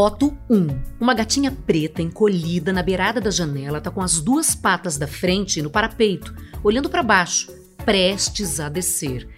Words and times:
Foto 0.00 0.38
1. 0.48 0.68
Uma 1.00 1.12
gatinha 1.12 1.50
preta 1.50 2.00
encolhida 2.00 2.72
na 2.72 2.84
beirada 2.84 3.20
da 3.20 3.32
janela 3.32 3.80
tá 3.80 3.90
com 3.90 4.00
as 4.00 4.20
duas 4.20 4.54
patas 4.54 4.96
da 4.96 5.08
frente 5.08 5.60
no 5.60 5.70
parapeito, 5.70 6.32
olhando 6.62 6.88
para 6.88 7.02
baixo, 7.02 7.52
prestes 7.84 8.60
a 8.60 8.68
descer. 8.68 9.28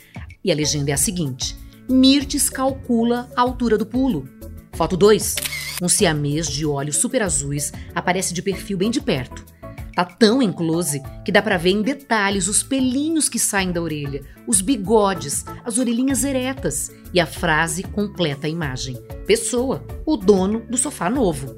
E 0.44 0.52
a 0.52 0.54
legenda 0.54 0.90
é 0.90 0.92
a 0.92 0.98
seguinte: 0.98 1.56
Mirtes 1.88 2.50
calcula 2.50 3.26
a 3.34 3.40
altura 3.40 3.78
do 3.78 3.86
pulo. 3.86 4.28
Foto 4.74 4.98
2. 4.98 5.36
Um 5.80 5.88
siamês 5.88 6.46
de 6.46 6.66
olhos 6.66 6.98
super 6.98 7.22
azuis 7.22 7.72
aparece 7.94 8.34
de 8.34 8.42
perfil 8.42 8.76
bem 8.76 8.90
de 8.90 9.00
perto. 9.00 9.42
Tá 10.00 10.06
tão 10.06 10.40
em 10.40 10.50
close 10.50 11.02
que 11.22 11.30
dá 11.30 11.42
para 11.42 11.58
ver 11.58 11.72
em 11.72 11.82
detalhes 11.82 12.48
os 12.48 12.62
pelinhos 12.62 13.28
que 13.28 13.38
saem 13.38 13.70
da 13.70 13.82
orelha, 13.82 14.22
os 14.46 14.62
bigodes, 14.62 15.44
as 15.62 15.76
orelhinhas 15.76 16.24
eretas 16.24 16.90
e 17.12 17.20
a 17.20 17.26
frase 17.26 17.82
completa 17.82 18.46
a 18.46 18.50
imagem. 18.50 18.96
Pessoa, 19.26 19.84
o 20.06 20.16
dono 20.16 20.60
do 20.70 20.78
sofá 20.78 21.10
novo. 21.10 21.54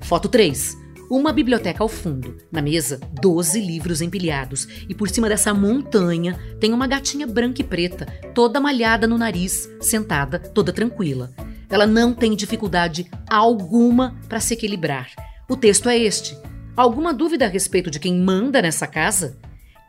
Foto 0.00 0.26
3. 0.26 0.74
Uma 1.10 1.34
biblioteca 1.34 1.84
ao 1.84 1.88
fundo. 1.90 2.38
Na 2.50 2.62
mesa, 2.62 2.98
12 3.20 3.60
livros 3.60 4.00
empilhados. 4.00 4.66
E 4.88 4.94
por 4.94 5.10
cima 5.10 5.28
dessa 5.28 5.52
montanha 5.52 6.38
tem 6.58 6.72
uma 6.72 6.86
gatinha 6.86 7.26
branca 7.26 7.60
e 7.60 7.64
preta, 7.64 8.06
toda 8.34 8.58
malhada 8.58 9.06
no 9.06 9.18
nariz, 9.18 9.68
sentada, 9.82 10.38
toda 10.38 10.72
tranquila. 10.72 11.30
Ela 11.68 11.86
não 11.86 12.14
tem 12.14 12.34
dificuldade 12.34 13.10
alguma 13.28 14.16
para 14.30 14.40
se 14.40 14.54
equilibrar. 14.54 15.10
O 15.46 15.58
texto 15.58 15.90
é 15.90 15.98
este: 15.98 16.34
Alguma 16.76 17.12
dúvida 17.12 17.46
a 17.46 17.48
respeito 17.48 17.90
de 17.90 17.98
quem 17.98 18.18
manda 18.18 18.62
nessa 18.62 18.86
casa? 18.86 19.36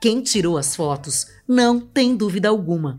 Quem 0.02 0.22
tirou 0.22 0.58
as 0.58 0.76
fotos 0.76 1.28
não 1.48 1.80
tem 1.80 2.16
dúvida 2.16 2.50
alguma. 2.50 2.98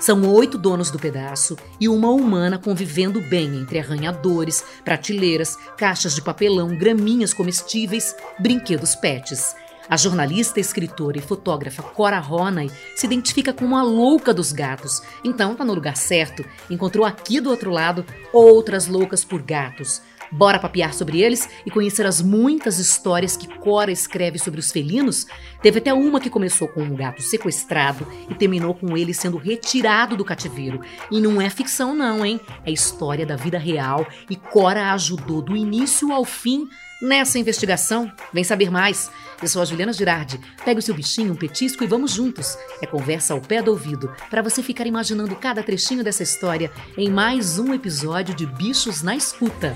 São 0.00 0.28
oito 0.34 0.58
donos 0.58 0.90
do 0.90 0.98
pedaço 0.98 1.56
e 1.80 1.88
uma 1.88 2.10
humana 2.10 2.58
convivendo 2.58 3.20
bem 3.20 3.56
entre 3.56 3.78
arranhadores, 3.78 4.64
prateleiras, 4.84 5.56
caixas 5.76 6.14
de 6.14 6.22
papelão, 6.22 6.76
graminhas 6.76 7.32
comestíveis, 7.32 8.14
brinquedos 8.38 8.94
pets. 8.96 9.54
A 9.88 9.96
jornalista, 9.96 10.60
escritora 10.60 11.18
e 11.18 11.22
fotógrafa 11.22 11.82
Cora 11.82 12.18
Ronay 12.18 12.70
se 12.94 13.06
identifica 13.06 13.54
como 13.54 13.76
a 13.76 13.82
louca 13.82 14.34
dos 14.34 14.52
gatos, 14.52 15.00
então 15.24 15.54
tá 15.54 15.64
no 15.64 15.72
lugar 15.72 15.96
certo. 15.96 16.44
Encontrou 16.68 17.06
aqui 17.06 17.40
do 17.40 17.48
outro 17.48 17.70
lado 17.70 18.04
outras 18.32 18.86
loucas 18.86 19.24
por 19.24 19.40
gatos. 19.40 20.02
Bora 20.30 20.58
papear 20.58 20.94
sobre 20.94 21.20
eles 21.20 21.48
e 21.64 21.70
conhecer 21.70 22.06
as 22.06 22.20
muitas 22.20 22.78
histórias 22.78 23.36
que 23.36 23.48
Cora 23.58 23.90
escreve 23.90 24.38
sobre 24.38 24.60
os 24.60 24.70
felinos? 24.70 25.26
Teve 25.62 25.78
até 25.78 25.92
uma 25.92 26.20
que 26.20 26.30
começou 26.30 26.68
com 26.68 26.82
um 26.82 26.94
gato 26.94 27.22
sequestrado 27.22 28.06
e 28.28 28.34
terminou 28.34 28.74
com 28.74 28.96
ele 28.96 29.14
sendo 29.14 29.36
retirado 29.36 30.16
do 30.16 30.24
cativeiro. 30.24 30.80
E 31.10 31.20
não 31.20 31.40
é 31.40 31.48
ficção, 31.48 31.94
não, 31.94 32.24
hein? 32.24 32.40
É 32.64 32.70
história 32.70 33.24
da 33.24 33.36
vida 33.36 33.58
real 33.58 34.06
e 34.28 34.36
Cora 34.36 34.92
ajudou 34.92 35.42
do 35.42 35.56
início 35.56 36.12
ao 36.12 36.24
fim 36.24 36.68
nessa 37.00 37.38
investigação. 37.38 38.10
Vem 38.32 38.44
saber 38.44 38.70
mais. 38.70 39.10
Eu 39.40 39.48
sou 39.48 39.62
a 39.62 39.64
Juliana 39.64 39.92
Girardi. 39.92 40.40
Pega 40.64 40.80
o 40.80 40.82
seu 40.82 40.94
bichinho, 40.94 41.32
um 41.32 41.36
petisco 41.36 41.84
e 41.84 41.86
vamos 41.86 42.12
juntos. 42.12 42.58
É 42.82 42.86
conversa 42.86 43.34
ao 43.34 43.40
pé 43.40 43.62
do 43.62 43.70
ouvido, 43.70 44.12
para 44.28 44.42
você 44.42 44.62
ficar 44.62 44.86
imaginando 44.86 45.36
cada 45.36 45.62
trechinho 45.62 46.02
dessa 46.02 46.22
história 46.22 46.70
em 46.96 47.08
mais 47.10 47.58
um 47.58 47.72
episódio 47.72 48.34
de 48.34 48.46
Bichos 48.46 49.02
na 49.02 49.14
Escuta. 49.14 49.74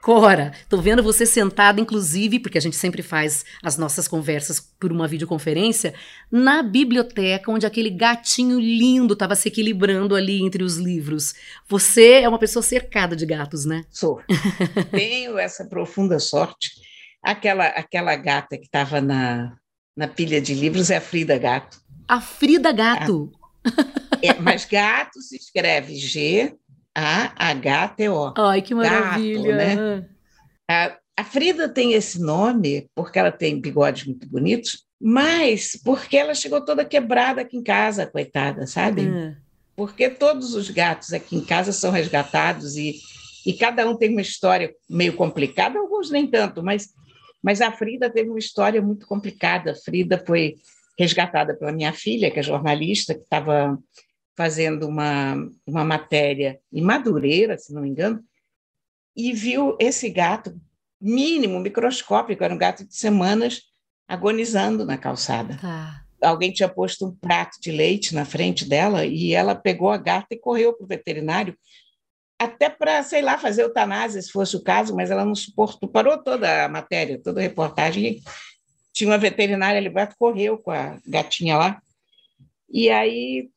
Cora, 0.00 0.52
tô 0.66 0.78
vendo 0.78 1.02
você 1.02 1.26
sentada, 1.26 1.78
inclusive, 1.78 2.40
porque 2.40 2.56
a 2.56 2.60
gente 2.60 2.74
sempre 2.74 3.02
faz 3.02 3.44
as 3.62 3.76
nossas 3.76 4.08
conversas 4.08 4.58
por 4.58 4.90
uma 4.90 5.06
videoconferência, 5.06 5.94
na 6.30 6.62
biblioteca, 6.62 7.50
onde 7.50 7.66
aquele 7.66 7.90
gatinho 7.90 8.58
lindo 8.58 9.12
estava 9.12 9.36
se 9.36 9.48
equilibrando 9.48 10.16
ali 10.16 10.42
entre 10.42 10.64
os 10.64 10.78
livros. 10.78 11.34
Você 11.68 12.22
é 12.22 12.28
uma 12.28 12.38
pessoa 12.38 12.62
cercada 12.62 13.14
de 13.14 13.26
gatos, 13.26 13.66
né? 13.66 13.84
Sou. 13.90 14.22
Tenho 14.90 15.38
essa 15.38 15.66
profunda 15.66 16.18
sorte. 16.18 16.70
Aquela, 17.22 17.66
aquela 17.66 18.16
gata 18.16 18.56
que 18.56 18.64
estava 18.64 19.02
na, 19.02 19.54
na 19.94 20.08
pilha 20.08 20.40
de 20.40 20.54
livros 20.54 20.90
é 20.90 20.96
a 20.96 21.00
Frida 21.00 21.36
Gato. 21.36 21.78
A 22.08 22.22
Frida 22.22 22.72
Gato. 22.72 23.30
É, 24.22 24.34
mas 24.40 24.64
gato 24.64 25.20
se 25.20 25.36
escreve 25.36 25.96
G 25.96 26.56
a-H-T-O. 26.94 28.34
Ai, 28.36 28.62
que 28.62 28.74
maravilha! 28.74 29.56
Gato, 29.56 29.78
né? 29.78 30.08
a, 30.70 30.96
a 31.16 31.24
Frida 31.24 31.68
tem 31.68 31.92
esse 31.92 32.20
nome 32.20 32.88
porque 32.94 33.18
ela 33.18 33.30
tem 33.32 33.60
bigodes 33.60 34.06
muito 34.06 34.28
bonitos, 34.28 34.84
mas 35.00 35.78
porque 35.84 36.16
ela 36.16 36.34
chegou 36.34 36.64
toda 36.64 36.84
quebrada 36.84 37.42
aqui 37.42 37.56
em 37.56 37.62
casa, 37.62 38.06
coitada, 38.06 38.66
sabe? 38.66 39.02
Hum. 39.02 39.34
Porque 39.76 40.10
todos 40.10 40.54
os 40.54 40.68
gatos 40.70 41.12
aqui 41.12 41.36
em 41.36 41.44
casa 41.44 41.72
são 41.72 41.90
resgatados 41.90 42.76
e, 42.76 42.96
e 43.46 43.54
cada 43.54 43.88
um 43.88 43.96
tem 43.96 44.10
uma 44.10 44.20
história 44.20 44.74
meio 44.88 45.14
complicada, 45.14 45.78
alguns 45.78 46.10
nem 46.10 46.26
tanto, 46.26 46.62
mas, 46.62 46.88
mas 47.42 47.60
a 47.60 47.72
Frida 47.72 48.10
teve 48.10 48.28
uma 48.28 48.38
história 48.38 48.82
muito 48.82 49.06
complicada. 49.06 49.72
A 49.72 49.76
Frida 49.76 50.22
foi 50.26 50.56
resgatada 50.98 51.54
pela 51.56 51.72
minha 51.72 51.92
filha, 51.94 52.30
que 52.30 52.38
é 52.38 52.42
jornalista, 52.42 53.14
que 53.14 53.22
estava 53.22 53.78
fazendo 54.36 54.86
uma, 54.86 55.34
uma 55.66 55.84
matéria 55.84 56.60
em 56.72 56.80
Madureira, 56.80 57.58
se 57.58 57.72
não 57.72 57.82
me 57.82 57.88
engano, 57.88 58.22
e 59.16 59.32
viu 59.32 59.76
esse 59.78 60.08
gato 60.08 60.58
mínimo, 61.00 61.60
microscópico, 61.60 62.44
era 62.44 62.54
um 62.54 62.58
gato 62.58 62.84
de 62.84 62.94
semanas, 62.94 63.62
agonizando 64.06 64.84
na 64.84 64.98
calçada. 64.98 65.56
Tá. 65.60 66.04
Alguém 66.22 66.52
tinha 66.52 66.68
posto 66.68 67.06
um 67.06 67.14
prato 67.14 67.58
de 67.60 67.70
leite 67.70 68.14
na 68.14 68.24
frente 68.24 68.68
dela 68.68 69.06
e 69.06 69.32
ela 69.32 69.54
pegou 69.54 69.90
a 69.90 69.96
gata 69.96 70.28
e 70.32 70.38
correu 70.38 70.74
para 70.74 70.84
o 70.84 70.88
veterinário, 70.88 71.56
até 72.38 72.68
para, 72.68 73.02
sei 73.02 73.22
lá, 73.22 73.38
fazer 73.38 73.62
eutanásia, 73.62 74.20
se 74.20 74.30
fosse 74.30 74.56
o 74.56 74.62
caso, 74.62 74.94
mas 74.94 75.10
ela 75.10 75.24
não 75.24 75.34
suportou, 75.34 75.88
parou 75.88 76.16
toda 76.16 76.64
a 76.64 76.68
matéria, 76.68 77.20
toda 77.22 77.40
a 77.40 77.42
reportagem. 77.42 78.22
Tinha 78.92 79.10
uma 79.10 79.18
veterinária 79.18 79.78
ali, 79.78 79.90
correu 80.18 80.58
com 80.58 80.70
a 80.70 80.98
gatinha 81.06 81.56
lá. 81.56 81.82
E 82.68 82.88
aí 82.88 83.50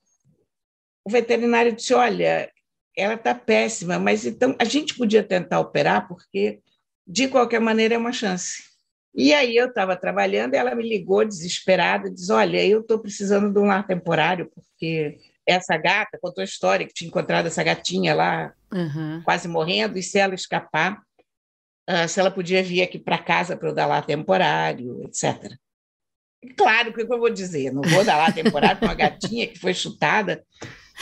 o 1.05 1.09
veterinário 1.09 1.73
disse: 1.73 1.93
Olha, 1.93 2.49
ela 2.95 3.15
está 3.15 3.33
péssima, 3.33 3.99
mas 3.99 4.25
então 4.25 4.55
a 4.59 4.63
gente 4.63 4.95
podia 4.95 5.23
tentar 5.23 5.59
operar, 5.59 6.07
porque 6.07 6.59
de 7.05 7.27
qualquer 7.27 7.59
maneira 7.59 7.95
é 7.95 7.97
uma 7.97 8.13
chance. 8.13 8.63
E 9.15 9.33
aí 9.33 9.55
eu 9.55 9.67
estava 9.67 9.95
trabalhando, 9.95 10.53
e 10.53 10.57
ela 10.57 10.73
me 10.73 10.87
ligou 10.87 11.25
desesperada, 11.25 12.09
diz: 12.09 12.29
Olha, 12.29 12.65
eu 12.65 12.81
estou 12.81 12.99
precisando 12.99 13.51
de 13.51 13.59
um 13.59 13.65
lar 13.65 13.85
temporário, 13.85 14.49
porque 14.53 15.19
essa 15.45 15.77
gata 15.77 16.17
contou 16.21 16.41
a 16.41 16.45
história 16.45 16.87
que 16.87 16.93
tinha 16.93 17.07
encontrado 17.07 17.47
essa 17.47 17.63
gatinha 17.63 18.15
lá, 18.15 18.53
uhum. 18.71 19.21
quase 19.23 19.47
morrendo, 19.47 19.99
e 19.99 20.03
se 20.03 20.17
ela 20.17 20.33
escapar, 20.33 21.01
uh, 21.89 22.07
se 22.07 22.19
ela 22.19 22.31
podia 22.31 22.63
vir 22.63 22.81
aqui 22.81 22.97
para 22.97 23.17
casa 23.17 23.57
para 23.57 23.69
eu 23.69 23.73
dar 23.73 23.85
lar 23.85 24.05
temporário, 24.05 25.03
etc. 25.03 25.53
Claro, 26.57 26.89
o 26.89 26.93
que 26.93 27.01
eu 27.01 27.07
vou 27.07 27.29
dizer? 27.29 27.71
Não 27.71 27.81
vou 27.81 28.03
dar 28.03 28.17
lar 28.17 28.33
temporário 28.33 28.77
para 28.77 28.87
uma 28.87 28.95
gatinha 28.95 29.47
que 29.47 29.59
foi 29.59 29.73
chutada 29.73 30.43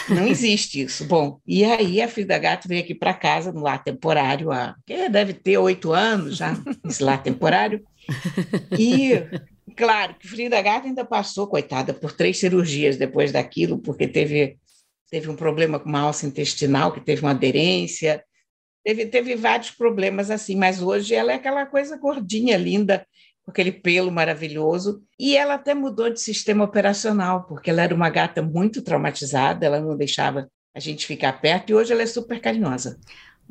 não 0.10 0.28
existe 0.28 0.82
isso. 0.82 1.06
Bom, 1.06 1.40
e 1.46 1.64
aí 1.64 2.02
a 2.02 2.08
Frida 2.08 2.38
Gato 2.38 2.68
veio 2.68 2.82
aqui 2.82 2.96
para 2.96 3.14
casa 3.14 3.52
no 3.52 3.62
lar 3.62 3.84
temporário, 3.84 4.50
que 4.86 5.10
deve 5.10 5.34
ter 5.34 5.58
oito 5.58 5.92
anos 5.92 6.38
já, 6.38 6.56
esse 6.86 7.04
lar 7.04 7.22
temporário. 7.22 7.84
E, 8.78 9.12
claro, 9.76 10.16
que 10.16 10.28
Frida 10.28 10.62
Gato 10.62 10.88
ainda 10.88 11.06
passou, 11.06 11.48
coitada, 11.48 11.94
por 11.94 12.12
três 12.12 12.40
cirurgias 12.40 12.98
depois 12.98 13.32
daquilo, 13.32 13.80
porque 13.80 14.08
teve, 14.08 14.58
teve 15.10 15.30
um 15.30 15.36
problema 15.36 15.80
com 15.80 15.90
uma 15.90 16.02
alça 16.02 16.26
intestinal, 16.26 16.92
que 16.92 17.02
teve 17.02 17.22
uma 17.22 17.32
aderência, 17.32 18.24
teve, 18.84 19.06
teve 19.06 19.36
vários 19.36 19.72
problemas 19.72 20.32
assim, 20.32 20.56
mas 20.56 20.82
hoje 20.82 21.14
ela 21.14 21.32
é 21.32 21.36
aquela 21.36 21.66
coisa 21.66 21.98
gordinha, 21.98 22.58
linda, 22.58 23.06
aquele 23.52 23.72
pelo 23.72 24.12
maravilhoso. 24.12 25.04
E 25.20 25.38
ela 25.38 25.54
até 25.56 25.74
mudou 25.74 26.10
de 26.10 26.20
sistema 26.20 26.64
operacional, 26.64 27.46
porque 27.46 27.70
ela 27.70 27.84
era 27.84 27.94
uma 27.94 28.10
gata 28.10 28.42
muito 28.42 28.82
traumatizada, 28.82 29.66
ela 29.66 29.80
não 29.80 29.96
deixava 29.96 30.50
a 30.74 30.80
gente 30.80 31.06
ficar 31.06 31.34
perto, 31.42 31.70
e 31.70 31.74
hoje 31.74 31.92
ela 31.92 32.02
é 32.02 32.06
super 32.06 32.40
carinhosa. 32.40 32.98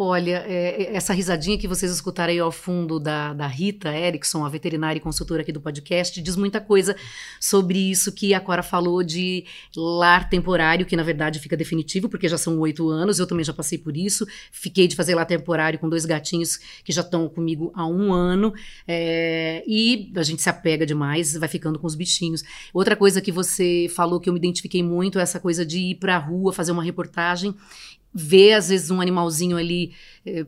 Olha, 0.02 0.42
é, 0.46 0.82
é, 0.82 0.96
essa 0.96 1.12
risadinha 1.12 1.58
que 1.58 1.68
vocês 1.68 1.92
escutaram 1.92 2.32
aí 2.32 2.38
ao 2.38 2.50
fundo 2.50 2.98
da, 2.98 3.34
da 3.34 3.46
Rita 3.46 3.94
Erickson, 3.94 4.46
a 4.46 4.48
veterinária 4.48 4.98
e 4.98 5.00
consultora 5.00 5.42
aqui 5.42 5.52
do 5.52 5.60
podcast, 5.60 6.22
diz 6.22 6.36
muita 6.36 6.58
coisa 6.58 6.96
sobre 7.38 7.78
isso 7.78 8.10
que 8.10 8.32
a 8.32 8.40
Cora 8.40 8.62
falou 8.62 9.02
de 9.02 9.44
lar 9.76 10.30
temporário, 10.30 10.86
que 10.86 10.96
na 10.96 11.02
verdade 11.02 11.38
fica 11.38 11.54
definitivo, 11.54 12.08
porque 12.08 12.28
já 12.28 12.38
são 12.38 12.58
oito 12.60 12.88
anos, 12.88 13.18
eu 13.18 13.26
também 13.26 13.44
já 13.44 13.52
passei 13.52 13.76
por 13.76 13.94
isso. 13.94 14.26
Fiquei 14.50 14.88
de 14.88 14.96
fazer 14.96 15.14
lar 15.14 15.26
temporário 15.26 15.78
com 15.78 15.86
dois 15.86 16.06
gatinhos 16.06 16.56
que 16.82 16.92
já 16.92 17.02
estão 17.02 17.28
comigo 17.28 17.70
há 17.74 17.86
um 17.86 18.10
ano, 18.10 18.54
é, 18.88 19.62
e 19.66 20.10
a 20.16 20.22
gente 20.22 20.40
se 20.40 20.48
apega 20.48 20.86
demais, 20.86 21.34
vai 21.34 21.48
ficando 21.48 21.78
com 21.78 21.86
os 21.86 21.94
bichinhos. 21.94 22.42
Outra 22.72 22.96
coisa 22.96 23.20
que 23.20 23.30
você 23.30 23.86
falou 23.94 24.18
que 24.18 24.30
eu 24.30 24.32
me 24.32 24.38
identifiquei 24.38 24.82
muito 24.82 25.18
é 25.18 25.22
essa 25.22 25.38
coisa 25.38 25.66
de 25.66 25.78
ir 25.78 25.96
para 25.96 26.16
a 26.16 26.18
rua 26.18 26.54
fazer 26.54 26.72
uma 26.72 26.82
reportagem 26.82 27.54
ver, 28.12 28.54
às 28.54 28.68
vezes, 28.68 28.90
um 28.90 29.00
animalzinho 29.00 29.56
ali 29.56 29.92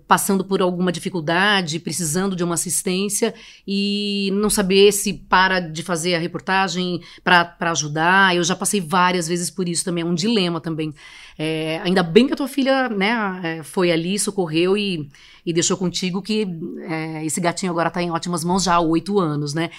passando 0.07 0.45
por 0.45 0.61
alguma 0.61 0.93
dificuldade, 0.93 1.81
precisando 1.81 2.37
de 2.37 2.45
uma 2.45 2.55
assistência 2.55 3.35
e 3.67 4.31
não 4.35 4.51
saber 4.51 4.93
se 4.93 5.15
para 5.15 5.61
de 5.61 5.83
fazer 5.83 6.15
a 6.15 6.19
reportagem 6.19 7.01
para 7.25 7.57
ajudar. 7.71 8.37
Eu 8.37 8.45
já 8.45 8.55
passei 8.55 8.81
várias 8.81 9.27
vezes 9.29 9.51
por 9.51 9.69
isso 9.69 9.85
também, 9.85 10.03
é 10.03 10.07
um 10.07 10.15
dilema 10.15 10.61
também. 10.61 10.95
É, 11.39 11.81
ainda 11.83 12.03
bem 12.03 12.27
que 12.27 12.35
a 12.35 12.37
tua 12.37 12.49
filha 12.49 12.89
né, 12.89 13.41
é, 13.43 13.63
foi 13.63 13.91
ali, 13.91 14.19
socorreu 14.19 14.77
e, 14.77 15.09
e 15.45 15.53
deixou 15.53 15.77
contigo 15.77 16.21
que 16.21 16.47
é, 16.89 17.25
esse 17.25 17.41
gatinho 17.41 17.73
agora 17.73 17.89
está 17.89 18.03
em 18.03 18.11
ótimas 18.11 18.45
mãos 18.45 18.65
já 18.65 18.75
há 18.75 18.81
oito 18.81 19.19
anos, 19.19 19.55
né? 19.55 19.71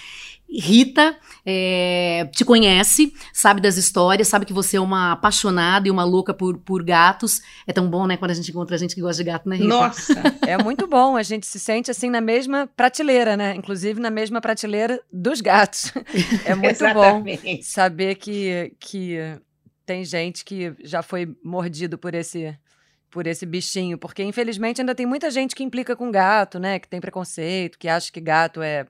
Rita 0.56 1.16
é, 1.44 2.28
te 2.32 2.44
conhece, 2.44 3.12
sabe 3.32 3.60
das 3.60 3.76
histórias, 3.76 4.28
sabe 4.28 4.44
que 4.44 4.52
você 4.52 4.76
é 4.76 4.80
uma 4.80 5.12
apaixonada 5.12 5.88
e 5.88 5.90
uma 5.90 6.04
louca 6.04 6.32
por, 6.32 6.58
por 6.58 6.84
gatos. 6.84 7.40
É 7.66 7.72
tão 7.72 7.88
bom, 7.88 8.06
né, 8.06 8.16
quando 8.16 8.30
a 8.30 8.34
gente 8.34 8.50
encontra 8.50 8.78
gente 8.78 8.94
que 8.94 9.00
gosta 9.00 9.22
de 9.22 9.30
gato, 9.30 9.48
né, 9.48 9.56
Rita? 9.56 9.68
Nossa! 9.68 9.93
É 10.46 10.62
muito 10.62 10.86
bom, 10.86 11.16
a 11.16 11.22
gente 11.22 11.46
se 11.46 11.58
sente 11.58 11.90
assim 11.90 12.10
na 12.10 12.20
mesma 12.20 12.66
prateleira, 12.76 13.36
né? 13.36 13.54
Inclusive 13.54 14.00
na 14.00 14.10
mesma 14.10 14.40
prateleira 14.40 15.00
dos 15.12 15.40
gatos. 15.40 15.92
É 16.44 16.54
muito 16.56 16.84
bom 16.92 17.24
saber 17.62 18.16
que, 18.16 18.74
que 18.78 19.18
tem 19.86 20.04
gente 20.04 20.44
que 20.44 20.74
já 20.82 21.02
foi 21.02 21.36
mordido 21.42 21.98
por 21.98 22.14
esse 22.14 22.56
por 23.10 23.28
esse 23.28 23.46
bichinho, 23.46 23.96
porque 23.96 24.24
infelizmente 24.24 24.80
ainda 24.80 24.92
tem 24.92 25.06
muita 25.06 25.30
gente 25.30 25.54
que 25.54 25.62
implica 25.62 25.94
com 25.94 26.10
gato, 26.10 26.58
né? 26.58 26.80
Que 26.80 26.88
tem 26.88 27.00
preconceito, 27.00 27.78
que 27.78 27.86
acha 27.86 28.10
que 28.10 28.20
gato 28.20 28.60
é 28.60 28.86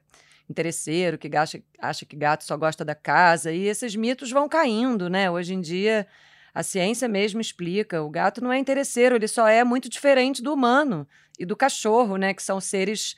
interesseiro, 0.49 1.19
que 1.19 1.35
acha, 1.37 1.63
acha 1.79 2.07
que 2.07 2.17
gato 2.17 2.43
só 2.43 2.57
gosta 2.57 2.85
da 2.87 2.95
casa, 2.95 3.53
e 3.53 3.67
esses 3.67 3.95
mitos 3.95 4.31
vão 4.31 4.49
caindo, 4.49 5.11
né? 5.11 5.31
Hoje 5.31 5.53
em 5.53 5.61
dia, 5.61 6.07
a 6.55 6.63
ciência 6.63 7.09
mesmo 7.09 7.41
explica: 7.41 8.03
o 8.03 8.09
gato 8.09 8.43
não 8.43 8.53
é 8.53 8.59
interesseiro, 8.59 9.17
ele 9.17 9.27
só 9.27 9.49
é 9.49 9.65
muito 9.65 9.89
diferente 9.89 10.43
do 10.43 10.53
humano 10.55 11.07
e 11.39 11.45
do 11.45 11.57
cachorro, 11.57 12.17
né? 12.17 12.33
Que 12.33 12.43
são 12.43 12.61
seres 12.61 13.17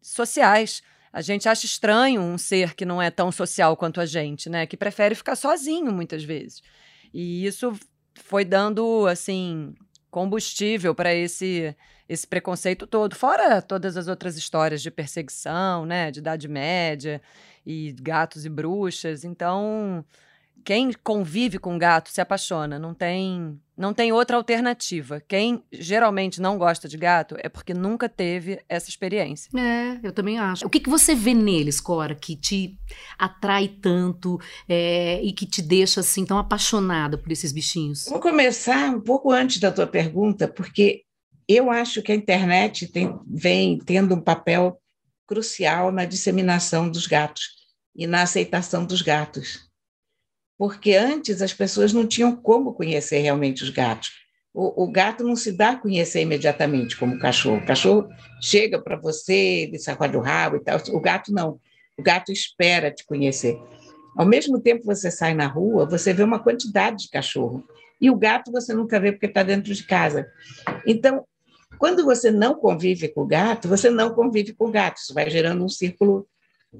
sociais. 0.00 0.82
A 1.12 1.20
gente 1.20 1.46
acha 1.46 1.66
estranho 1.66 2.22
um 2.22 2.38
ser 2.38 2.74
que 2.74 2.86
não 2.86 3.00
é 3.00 3.10
tão 3.10 3.30
social 3.30 3.76
quanto 3.76 4.00
a 4.00 4.06
gente, 4.06 4.48
né? 4.48 4.66
Que 4.66 4.76
prefere 4.76 5.14
ficar 5.14 5.36
sozinho 5.36 5.92
muitas 5.92 6.24
vezes. 6.24 6.62
E 7.12 7.44
isso 7.44 7.78
foi 8.14 8.44
dando, 8.44 9.06
assim, 9.06 9.74
combustível 10.10 10.94
para 10.94 11.14
esse 11.14 11.76
esse 12.08 12.26
preconceito 12.26 12.86
todo, 12.86 13.14
fora 13.14 13.62
todas 13.62 13.96
as 13.96 14.06
outras 14.06 14.36
histórias 14.36 14.82
de 14.82 14.90
perseguição, 14.90 15.86
né, 15.86 16.10
de 16.10 16.18
Idade 16.18 16.46
Média 16.46 17.22
e 17.64 17.94
gatos 18.02 18.44
e 18.44 18.50
bruxas. 18.50 19.24
Então, 19.24 20.04
quem 20.64 20.92
convive 21.02 21.58
com 21.58 21.78
gato 21.78 22.10
se 22.10 22.20
apaixona, 22.20 22.78
não 22.78 22.94
tem, 22.94 23.60
não 23.76 23.92
tem 23.92 24.12
outra 24.12 24.36
alternativa. 24.36 25.20
Quem 25.20 25.62
geralmente 25.72 26.40
não 26.40 26.56
gosta 26.56 26.88
de 26.88 26.96
gato 26.96 27.36
é 27.38 27.48
porque 27.48 27.74
nunca 27.74 28.08
teve 28.08 28.60
essa 28.68 28.88
experiência. 28.88 29.50
É, 29.58 29.98
eu 30.02 30.12
também 30.12 30.38
acho. 30.38 30.66
O 30.66 30.70
que, 30.70 30.80
que 30.80 30.90
você 30.90 31.14
vê 31.14 31.34
neles, 31.34 31.80
Cora, 31.80 32.14
que 32.14 32.36
te 32.36 32.78
atrai 33.18 33.68
tanto 33.68 34.40
é, 34.68 35.20
e 35.22 35.32
que 35.32 35.46
te 35.46 35.60
deixa 35.60 36.00
assim 36.00 36.24
tão 36.24 36.38
apaixonada 36.38 37.18
por 37.18 37.30
esses 37.30 37.52
bichinhos? 37.52 38.06
Vou 38.06 38.20
começar 38.20 38.90
um 38.90 39.00
pouco 39.00 39.30
antes 39.30 39.58
da 39.58 39.72
tua 39.72 39.86
pergunta, 39.86 40.48
porque 40.48 41.02
eu 41.48 41.70
acho 41.70 42.02
que 42.02 42.12
a 42.12 42.14
internet 42.16 42.86
tem, 42.86 43.18
vem 43.26 43.78
tendo 43.78 44.14
um 44.14 44.20
papel 44.20 44.78
crucial 45.26 45.90
na 45.90 46.04
disseminação 46.04 46.88
dos 46.88 47.06
gatos 47.06 47.62
e 47.94 48.06
na 48.06 48.22
aceitação 48.22 48.84
dos 48.84 49.02
gatos. 49.02 49.71
Porque 50.62 50.94
antes 50.94 51.42
as 51.42 51.52
pessoas 51.52 51.92
não 51.92 52.06
tinham 52.06 52.36
como 52.36 52.72
conhecer 52.72 53.18
realmente 53.18 53.64
os 53.64 53.70
gatos. 53.70 54.12
O, 54.54 54.84
o 54.84 54.92
gato 54.92 55.24
não 55.24 55.34
se 55.34 55.50
dá 55.50 55.70
a 55.70 55.76
conhecer 55.76 56.20
imediatamente 56.20 56.96
como 56.96 57.16
o 57.16 57.18
cachorro. 57.18 57.56
O 57.56 57.66
cachorro 57.66 58.08
chega 58.40 58.80
para 58.80 58.94
você, 58.94 59.64
ele 59.64 59.76
sacode 59.76 60.16
o 60.16 60.20
rabo 60.20 60.54
e 60.54 60.60
tal. 60.60 60.78
O 60.92 61.00
gato 61.00 61.32
não. 61.32 61.58
O 61.98 62.02
gato 62.04 62.30
espera 62.30 62.92
te 62.92 63.04
conhecer. 63.04 63.58
Ao 64.16 64.24
mesmo 64.24 64.60
tempo 64.60 64.84
você 64.84 65.10
sai 65.10 65.34
na 65.34 65.48
rua, 65.48 65.84
você 65.84 66.12
vê 66.12 66.22
uma 66.22 66.38
quantidade 66.38 66.98
de 66.98 67.10
cachorro. 67.10 67.64
E 68.00 68.08
o 68.08 68.14
gato 68.14 68.52
você 68.52 68.72
nunca 68.72 69.00
vê 69.00 69.10
porque 69.10 69.26
está 69.26 69.42
dentro 69.42 69.74
de 69.74 69.82
casa. 69.82 70.28
Então, 70.86 71.26
quando 71.76 72.04
você 72.04 72.30
não 72.30 72.54
convive 72.54 73.08
com 73.08 73.22
o 73.22 73.26
gato, 73.26 73.66
você 73.66 73.90
não 73.90 74.14
convive 74.14 74.52
com 74.52 74.66
o 74.66 74.70
gato. 74.70 74.98
Isso 74.98 75.12
vai 75.12 75.28
gerando 75.28 75.64
um 75.64 75.68
círculo 75.68 76.24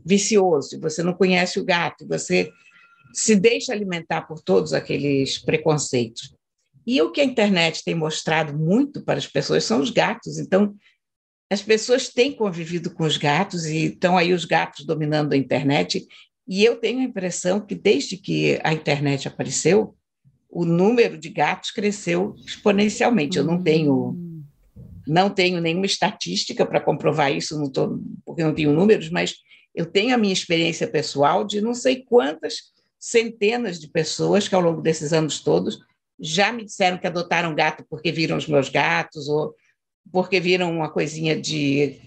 vicioso. 0.07 0.79
Você 0.81 1.03
não 1.03 1.15
conhece 1.15 1.59
o 1.59 1.65
gato, 1.65 2.07
você 2.07 2.49
se 3.13 3.37
deixa 3.37 3.73
alimentar 3.73 4.23
por 4.23 4.41
todos 4.43 4.73
aqueles 4.73 5.39
preconceitos. 5.39 6.35
E 6.87 7.01
o 7.01 7.13
que 7.13 7.21
a 7.21 7.25
internet 7.25 7.85
tem 7.85 7.95
mostrado 7.95 8.57
muito 8.57 9.05
para 9.05 9.19
as 9.19 9.27
pessoas 9.27 9.65
são 9.65 9.81
os 9.81 9.91
gatos. 9.91 10.39
Então, 10.39 10.75
as 11.51 11.63
pessoas 11.63 12.09
têm 12.09 12.33
convivido 12.33 12.93
com 12.93 13.05
os 13.05 13.17
gatos 13.17 13.67
e 13.67 13.87
estão 13.87 14.17
aí 14.17 14.33
os 14.33 14.45
gatos 14.45 14.85
dominando 14.85 15.33
a 15.33 15.37
internet. 15.37 16.07
E 16.49 16.65
eu 16.65 16.77
tenho 16.77 17.01
a 17.01 17.05
impressão 17.05 17.61
que 17.61 17.75
desde 17.75 18.17
que 18.17 18.59
a 18.65 18.73
internet 18.73 19.29
apareceu, 19.29 19.95
o 20.51 20.65
número 20.65 21.17
de 21.17 21.29
gatos 21.29 21.71
cresceu 21.71 22.35
exponencialmente. 22.45 23.39
Eu 23.39 23.45
não 23.45 23.63
tenho 23.63 24.11
hum. 24.11 24.33
Não 25.07 25.29
tenho 25.29 25.61
nenhuma 25.61 25.87
estatística 25.87 26.65
para 26.65 26.81
comprovar 26.81 27.33
isso, 27.33 27.59
não 27.59 27.69
tô, 27.69 27.99
porque 28.25 28.45
não 28.45 28.55
tenho 28.55 28.73
números, 28.73 29.11
mas 29.11 29.35
eu 29.75 29.87
tenho 29.87 30.15
a 30.15 30.19
minha 30.19 30.33
experiência 30.33 30.87
pessoal 30.87 31.45
de 31.45 31.61
não 31.61 31.75
sei 31.75 32.05
quantas 32.05 32.73
centenas 33.03 33.81
de 33.81 33.89
pessoas 33.89 34.47
que, 34.47 34.55
ao 34.55 34.61
longo 34.61 34.81
desses 34.81 35.13
anos 35.13 35.41
todos, 35.41 35.81
já 36.21 36.53
me 36.53 36.65
disseram 36.65 36.99
que 36.99 37.07
adotaram 37.07 37.53
gato 37.53 37.85
porque 37.91 38.13
viram 38.13 38.37
os 38.37 38.47
meus 38.47 38.69
gatos, 38.69 39.29
ou 39.29 39.57
porque 40.13 40.39
viram 40.39 40.71
uma 40.71 40.89
coisinha 40.89 41.39
de 41.39 42.01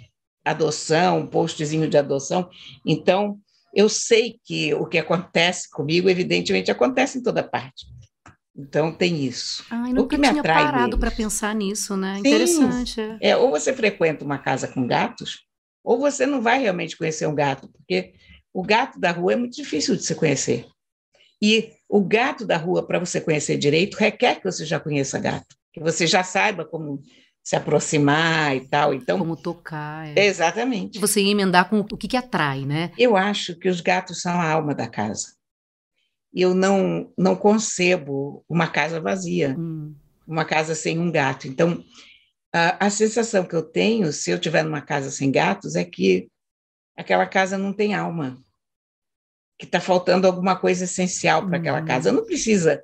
adoção, 0.43 1.19
um 1.19 1.27
postzinho 1.27 1.89
de 1.89 1.97
adoção. 1.97 2.49
Então, 2.85 3.37
eu 3.73 3.89
sei 3.89 4.39
que 4.45 4.73
o 4.73 4.85
que 4.85 4.97
acontece 4.97 5.69
comigo, 5.69 6.09
evidentemente, 6.09 6.71
acontece 6.71 7.17
em 7.17 7.23
toda 7.23 7.43
parte. 7.43 7.85
Então 8.57 8.89
tem 8.89 9.25
isso. 9.25 9.65
Ai, 9.69 9.89
nunca 9.89 10.01
o 10.01 10.07
que 10.07 10.17
me 10.17 10.29
tinha 10.29 10.39
atrai 10.39 10.63
parado 10.63 10.97
para 10.97 11.11
pensar 11.11 11.53
nisso, 11.53 11.97
né? 11.97 12.13
Sim. 12.15 12.19
Interessante. 12.21 13.01
É, 13.19 13.35
ou 13.35 13.51
você 13.51 13.73
frequenta 13.73 14.23
uma 14.23 14.37
casa 14.37 14.65
com 14.65 14.87
gatos, 14.87 15.41
ou 15.83 15.99
você 15.99 16.25
não 16.25 16.41
vai 16.41 16.61
realmente 16.61 16.95
conhecer 16.95 17.27
um 17.27 17.35
gato, 17.35 17.67
porque 17.67 18.13
o 18.53 18.63
gato 18.63 18.97
da 18.97 19.11
rua 19.11 19.33
é 19.33 19.35
muito 19.35 19.57
difícil 19.57 19.97
de 19.97 20.03
se 20.03 20.15
conhecer. 20.15 20.65
E 21.45 21.73
o 21.87 22.03
gato 22.03 22.45
da 22.45 22.57
rua, 22.57 22.85
para 22.85 22.99
você 22.99 23.21
conhecer 23.21 23.57
direito, 23.57 23.97
requer 23.97 24.35
que 24.35 24.43
você 24.43 24.65
já 24.65 24.79
conheça 24.79 25.19
gato, 25.19 25.55
que 25.71 25.79
você 25.79 26.07
já 26.07 26.23
saiba 26.23 26.65
como 26.65 27.01
se 27.43 27.55
aproximar 27.55 28.55
e 28.55 28.67
tal. 28.67 28.93
Então, 28.93 29.19
como 29.19 29.35
tocar. 29.35 30.07
É. 30.07 30.25
Exatamente. 30.25 30.99
Você 30.99 31.21
ia 31.21 31.31
emendar 31.31 31.69
com 31.69 31.79
o 31.79 31.97
que, 31.97 32.07
que 32.07 32.17
atrai, 32.17 32.65
né? 32.65 32.91
Eu 32.97 33.15
acho 33.15 33.55
que 33.55 33.69
os 33.69 33.81
gatos 33.81 34.21
são 34.21 34.39
a 34.39 34.49
alma 34.49 34.73
da 34.73 34.87
casa 34.87 35.35
eu 36.35 36.53
não, 36.53 37.09
não 37.17 37.33
concebo 37.33 38.43
uma 38.49 38.67
casa 38.67 38.99
vazia, 38.99 39.55
hum. 39.57 39.95
uma 40.27 40.43
casa 40.43 40.75
sem 40.75 40.99
um 40.99 41.09
gato. 41.09 41.47
Então, 41.47 41.81
a, 42.53 42.87
a 42.87 42.89
sensação 42.89 43.45
que 43.45 43.55
eu 43.55 43.63
tenho, 43.63 44.11
se 44.11 44.31
eu 44.31 44.35
estiver 44.35 44.61
numa 44.63 44.81
casa 44.81 45.09
sem 45.09 45.31
gatos, 45.31 45.75
é 45.75 45.85
que 45.85 46.27
aquela 46.97 47.25
casa 47.25 47.57
não 47.57 47.71
tem 47.71 47.95
alma, 47.95 48.37
que 49.57 49.65
está 49.65 49.79
faltando 49.79 50.27
alguma 50.27 50.55
coisa 50.55 50.83
essencial 50.83 51.45
para 51.47 51.57
aquela 51.57 51.81
hum. 51.81 51.85
casa. 51.85 52.11
Não 52.11 52.25
precisa 52.25 52.83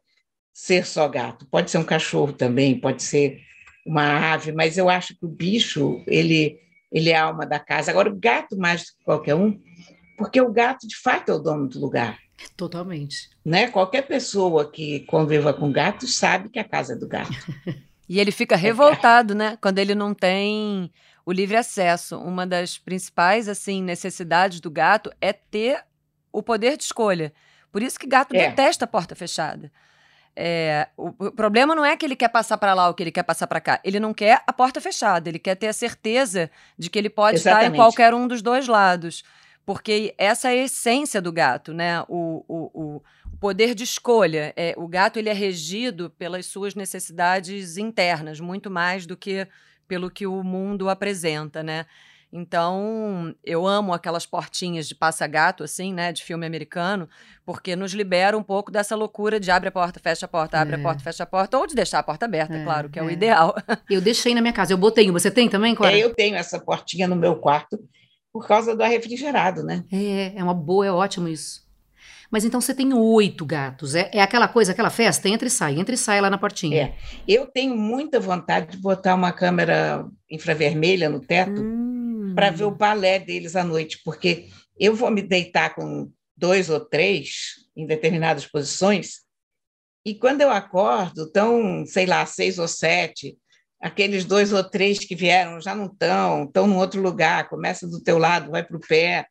ser 0.53 0.85
só 0.85 1.07
gato, 1.07 1.45
pode 1.47 1.71
ser 1.71 1.77
um 1.77 1.83
cachorro 1.83 2.33
também, 2.33 2.79
pode 2.79 3.03
ser 3.03 3.39
uma 3.85 4.33
ave, 4.33 4.51
mas 4.51 4.77
eu 4.77 4.89
acho 4.89 5.17
que 5.17 5.25
o 5.25 5.29
bicho, 5.29 6.03
ele, 6.05 6.59
ele 6.91 7.09
é 7.09 7.15
a 7.15 7.23
alma 7.23 7.45
da 7.45 7.59
casa. 7.59 7.89
Agora, 7.89 8.09
o 8.09 8.15
gato 8.15 8.57
mais 8.57 8.81
do 8.81 8.85
que 8.97 9.03
qualquer 9.03 9.35
um, 9.35 9.59
porque 10.17 10.39
o 10.39 10.51
gato, 10.51 10.87
de 10.87 10.95
fato, 10.97 11.31
é 11.31 11.35
o 11.35 11.39
dono 11.39 11.67
do 11.67 11.79
lugar. 11.79 12.19
Totalmente. 12.55 13.29
Né? 13.43 13.69
Qualquer 13.69 14.03
pessoa 14.03 14.69
que 14.69 15.01
conviva 15.01 15.53
com 15.53 15.71
gatos 15.71 16.15
sabe 16.15 16.49
que 16.49 16.59
a 16.59 16.63
casa 16.63 16.93
é 16.93 16.95
do 16.95 17.07
gato. 17.07 17.31
e 18.07 18.19
ele 18.19 18.31
fica 18.31 18.55
revoltado, 18.55 19.33
né? 19.33 19.57
Quando 19.61 19.79
ele 19.79 19.95
não 19.95 20.13
tem 20.13 20.91
o 21.25 21.31
livre 21.31 21.55
acesso. 21.55 22.17
Uma 22.17 22.45
das 22.45 22.77
principais 22.77 23.47
assim 23.47 23.81
necessidades 23.81 24.59
do 24.59 24.69
gato 24.69 25.11
é 25.19 25.31
ter 25.33 25.83
o 26.31 26.41
poder 26.43 26.77
de 26.77 26.83
escolha. 26.83 27.33
Por 27.71 27.81
isso 27.81 27.99
que 27.99 28.07
gato 28.07 28.35
é. 28.35 28.49
detesta 28.49 28.85
a 28.85 28.87
porta 28.87 29.15
fechada. 29.15 29.71
É, 30.35 30.87
o, 30.95 31.07
o, 31.09 31.31
problema 31.31 31.75
não 31.75 31.83
é 31.83 31.97
que 31.97 32.05
ele 32.05 32.15
quer 32.15 32.29
passar 32.29 32.57
para 32.57 32.73
lá 32.73 32.87
ou 32.87 32.93
que 32.93 33.03
ele 33.03 33.11
quer 33.11 33.23
passar 33.23 33.47
para 33.47 33.59
cá. 33.59 33.81
Ele 33.83 33.99
não 33.99 34.13
quer 34.13 34.41
a 34.47 34.53
porta 34.53 34.79
fechada. 34.79 35.29
Ele 35.29 35.39
quer 35.39 35.55
ter 35.55 35.67
a 35.67 35.73
certeza 35.73 36.49
de 36.77 36.89
que 36.89 36.97
ele 36.97 37.09
pode 37.09 37.37
Exatamente. 37.37 37.65
estar 37.65 37.73
em 37.73 37.77
qualquer 37.77 38.13
um 38.13 38.27
dos 38.27 38.41
dois 38.41 38.67
lados 38.67 39.23
porque 39.65 40.13
essa 40.17 40.49
é 40.49 40.51
a 40.51 40.63
essência 40.63 41.21
do 41.21 41.31
gato, 41.31 41.73
né? 41.73 42.01
O, 42.07 42.43
o, 42.47 42.71
o 42.73 43.03
poder 43.39 43.75
de 43.75 43.83
escolha. 43.83 44.53
É, 44.55 44.73
o 44.77 44.87
gato 44.87 45.17
ele 45.17 45.29
é 45.29 45.33
regido 45.33 46.09
pelas 46.09 46.45
suas 46.45 46.75
necessidades 46.75 47.77
internas, 47.77 48.39
muito 48.39 48.69
mais 48.69 49.05
do 49.05 49.15
que 49.15 49.47
pelo 49.87 50.09
que 50.09 50.25
o 50.25 50.43
mundo 50.43 50.89
apresenta, 50.89 51.61
né? 51.61 51.85
Então, 52.33 53.35
eu 53.43 53.67
amo 53.67 53.93
aquelas 53.93 54.25
portinhas 54.25 54.87
de 54.87 54.95
passa-gato, 54.95 55.65
assim, 55.65 55.93
né, 55.93 56.13
de 56.13 56.23
filme 56.23 56.45
americano, 56.45 57.09
porque 57.45 57.75
nos 57.75 57.91
libera 57.91 58.37
um 58.37 58.43
pouco 58.43 58.71
dessa 58.71 58.95
loucura 58.95 59.37
de 59.37 59.51
abre 59.51 59.67
a 59.67 59.71
porta, 59.71 59.99
fecha 59.99 60.25
a 60.25 60.29
porta, 60.29 60.57
abre 60.57 60.75
é. 60.75 60.79
a 60.79 60.81
porta, 60.81 61.03
fecha 61.03 61.23
a 61.23 61.25
porta, 61.25 61.57
ou 61.57 61.67
de 61.67 61.75
deixar 61.75 61.99
a 61.99 62.03
porta 62.03 62.25
aberta, 62.25 62.55
é, 62.55 62.63
claro, 62.63 62.89
que 62.89 62.97
é, 62.97 63.01
é, 63.01 63.05
o 63.05 63.11
ideal. 63.11 63.53
Eu 63.89 63.99
deixei 63.99 64.33
na 64.33 64.39
minha 64.39 64.53
casa, 64.53 64.71
eu 64.71 64.77
botei. 64.77 65.11
Você 65.11 65.29
tem 65.29 65.49
também, 65.49 65.75
Clara? 65.75 65.97
É, 65.97 65.99
eu 65.99 66.13
tenho 66.13 66.35
essa 66.35 66.57
portinha 66.59 67.07
no 67.07 67.15
meu 67.15 67.35
quarto 67.35 67.77
por 68.31 68.47
causa 68.47 68.73
do 68.73 68.81
ar 68.81 68.89
refrigerado, 68.89 69.63
né? 69.63 69.83
É, 69.91 70.37
é 70.37 70.43
uma 70.43 70.53
boa, 70.53 70.85
é 70.85 70.91
ótimo 70.91 71.27
isso. 71.27 71.61
Mas 72.31 72.45
então 72.45 72.61
você 72.61 72.73
tem 72.73 72.93
oito 72.93 73.45
gatos. 73.45 73.93
É, 73.93 74.09
é 74.13 74.21
aquela 74.21 74.47
coisa, 74.47 74.71
aquela 74.71 74.89
festa, 74.89 75.27
entra 75.27 75.49
e 75.49 75.51
sai, 75.51 75.77
entra 75.77 75.93
e 75.93 75.97
sai 75.97 76.21
lá 76.21 76.29
na 76.29 76.37
portinha. 76.37 76.81
É. 76.81 76.93
Eu 77.27 77.45
tenho 77.45 77.75
muita 77.75 78.21
vontade 78.21 78.71
de 78.71 78.77
botar 78.77 79.15
uma 79.15 79.33
câmera 79.33 80.05
infravermelha 80.29 81.09
no 81.09 81.19
teto 81.19 81.61
hum. 81.61 81.90
Para 82.35 82.49
ver 82.49 82.65
o 82.65 82.71
balé 82.71 83.19
deles 83.19 83.55
à 83.55 83.63
noite, 83.63 83.99
porque 84.03 84.49
eu 84.79 84.95
vou 84.95 85.11
me 85.11 85.21
deitar 85.21 85.75
com 85.75 86.11
dois 86.35 86.69
ou 86.69 86.79
três 86.79 87.55
em 87.75 87.85
determinadas 87.85 88.45
posições, 88.45 89.21
e 90.05 90.15
quando 90.15 90.41
eu 90.41 90.49
acordo, 90.49 91.25
estão, 91.25 91.85
sei 91.85 92.05
lá, 92.05 92.25
seis 92.25 92.57
ou 92.57 92.67
sete, 92.67 93.37
aqueles 93.79 94.25
dois 94.25 94.51
ou 94.51 94.63
três 94.63 94.99
que 94.99 95.15
vieram 95.15 95.61
já 95.61 95.75
não 95.75 95.85
estão, 95.85 96.45
estão 96.45 96.67
num 96.67 96.77
outro 96.77 97.01
lugar, 97.01 97.49
começa 97.49 97.87
do 97.87 98.01
teu 98.01 98.17
lado, 98.17 98.51
vai 98.51 98.63
para 98.63 98.77
o 98.77 98.81
pé, 98.81 99.25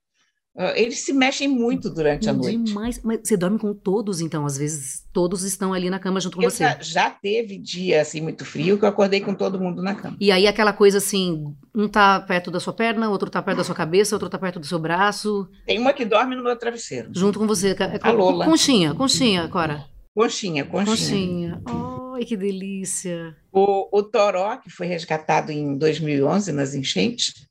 eles 0.77 1.01
se 1.01 1.13
mexem 1.13 1.49
muito 1.49 1.89
durante 1.89 2.29
a 2.29 2.33
noite. 2.33 2.65
Demais. 2.65 3.01
Mas 3.03 3.19
você 3.23 3.37
dorme 3.37 3.59
com 3.59 3.73
todos, 3.73 4.21
então? 4.21 4.45
Às 4.45 4.59
vezes 4.59 5.07
todos 5.13 5.43
estão 5.43 5.73
ali 5.73 5.89
na 5.89 5.99
cama 5.99 6.21
junto 6.21 6.37
com 6.37 6.43
eu 6.43 6.51
você. 6.51 6.65
Já, 6.65 6.79
já, 6.81 7.11
teve 7.11 7.59
dia 7.59 8.01
assim 8.01 8.21
muito 8.21 8.45
frio 8.45 8.79
que 8.79 8.85
eu 8.85 8.89
acordei 8.89 9.21
com 9.21 9.35
todo 9.35 9.59
mundo 9.59 9.83
na 9.83 9.95
cama. 9.95 10.17
E 10.21 10.31
aí 10.31 10.47
aquela 10.47 10.73
coisa 10.73 10.99
assim, 10.99 11.55
um 11.75 11.89
tá 11.89 12.21
perto 12.21 12.51
da 12.51 12.61
sua 12.61 12.73
perna, 12.73 13.09
outro 13.09 13.31
tá 13.31 13.43
perto 13.43 13.59
da 13.59 13.65
sua 13.65 13.75
cabeça, 13.75 14.15
outro 14.15 14.29
tá 14.29 14.39
perto 14.39 14.61
do 14.61 14.67
seu 14.67 14.79
braço. 14.79 15.49
Tem 15.67 15.79
uma 15.79 15.93
que 15.93 16.05
dorme 16.05 16.37
no 16.37 16.43
meu 16.43 16.57
travesseiro. 16.57 17.11
Junto 17.13 17.39
com 17.39 17.47
você. 17.47 17.75
A 18.03 18.11
Lola. 18.11 18.45
Conchinha, 18.45 18.95
conchinha, 18.95 19.49
Cora. 19.49 19.87
Conchinha, 20.15 20.65
conchinha. 20.65 21.61
Conchinha. 21.65 22.15
Ai, 22.15 22.25
que 22.25 22.37
delícia. 22.37 23.35
O, 23.53 23.89
o 23.97 24.03
Toró, 24.03 24.57
que 24.57 24.69
foi 24.69 24.87
resgatado 24.87 25.53
em 25.53 25.77
2011 25.77 26.53
nas 26.53 26.75
enchentes, 26.75 27.49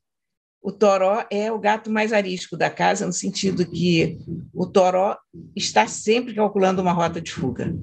o 0.62 0.70
toró 0.70 1.24
é 1.30 1.50
o 1.50 1.58
gato 1.58 1.90
mais 1.90 2.12
arisco 2.12 2.56
da 2.56 2.68
casa, 2.68 3.06
no 3.06 3.12
sentido 3.12 3.64
que 3.64 4.18
o 4.52 4.66
toró 4.66 5.16
está 5.56 5.86
sempre 5.86 6.34
calculando 6.34 6.82
uma 6.82 6.92
rota 6.92 7.20
de 7.20 7.32
fuga. 7.32 7.74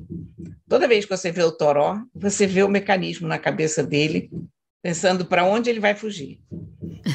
Toda 0.70 0.88
vez 0.88 1.06
que 1.06 1.16
você 1.16 1.32
vê 1.32 1.44
o 1.44 1.52
toró, 1.52 1.98
você 2.14 2.46
vê 2.46 2.62
o 2.62 2.70
mecanismo 2.70 3.28
na 3.28 3.40
cabeça 3.40 3.84
dele, 3.84 4.30
pensando 4.84 5.26
para 5.26 5.44
onde 5.44 5.70
ele 5.70 5.80
vai 5.80 5.96
fugir. 5.96 6.40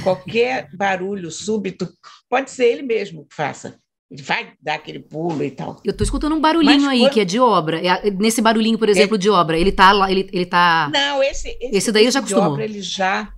Qualquer 0.02 0.69
barulho 0.75 1.31
súbito, 1.31 1.88
pode 2.28 2.50
ser 2.50 2.64
ele 2.64 2.83
mesmo 2.83 3.25
que 3.26 3.35
faça. 3.35 3.76
Ele 4.11 4.23
vai 4.23 4.52
dar 4.61 4.75
aquele 4.75 4.99
pulo 4.99 5.42
e 5.45 5.50
tal. 5.50 5.81
Eu 5.85 5.92
estou 5.92 6.04
escutando 6.04 6.35
um 6.35 6.40
barulhinho 6.40 6.83
Mas 6.83 6.88
aí, 6.88 7.00
quando... 7.00 7.12
que 7.12 7.21
é 7.21 7.25
de 7.25 7.38
obra. 7.38 7.81
É, 7.81 8.11
nesse 8.11 8.42
barulhinho, 8.42 8.78
por 8.78 8.88
exemplo, 8.88 9.14
é... 9.14 9.19
de 9.19 9.31
obra, 9.31 9.57
ele 9.57 9.71
está 9.71 9.92
lá, 9.92 10.11
ele, 10.11 10.28
ele 10.33 10.45
tá... 10.45 10.90
Não, 10.92 11.23
esse, 11.23 11.57
esse, 11.61 11.76
esse 11.76 11.92
daí 11.92 12.04
eu 12.04 12.11
já 12.11 12.19
acostumou. 12.19 12.52
Obra, 12.52 12.64
ele 12.64 12.83
já 12.83 13.33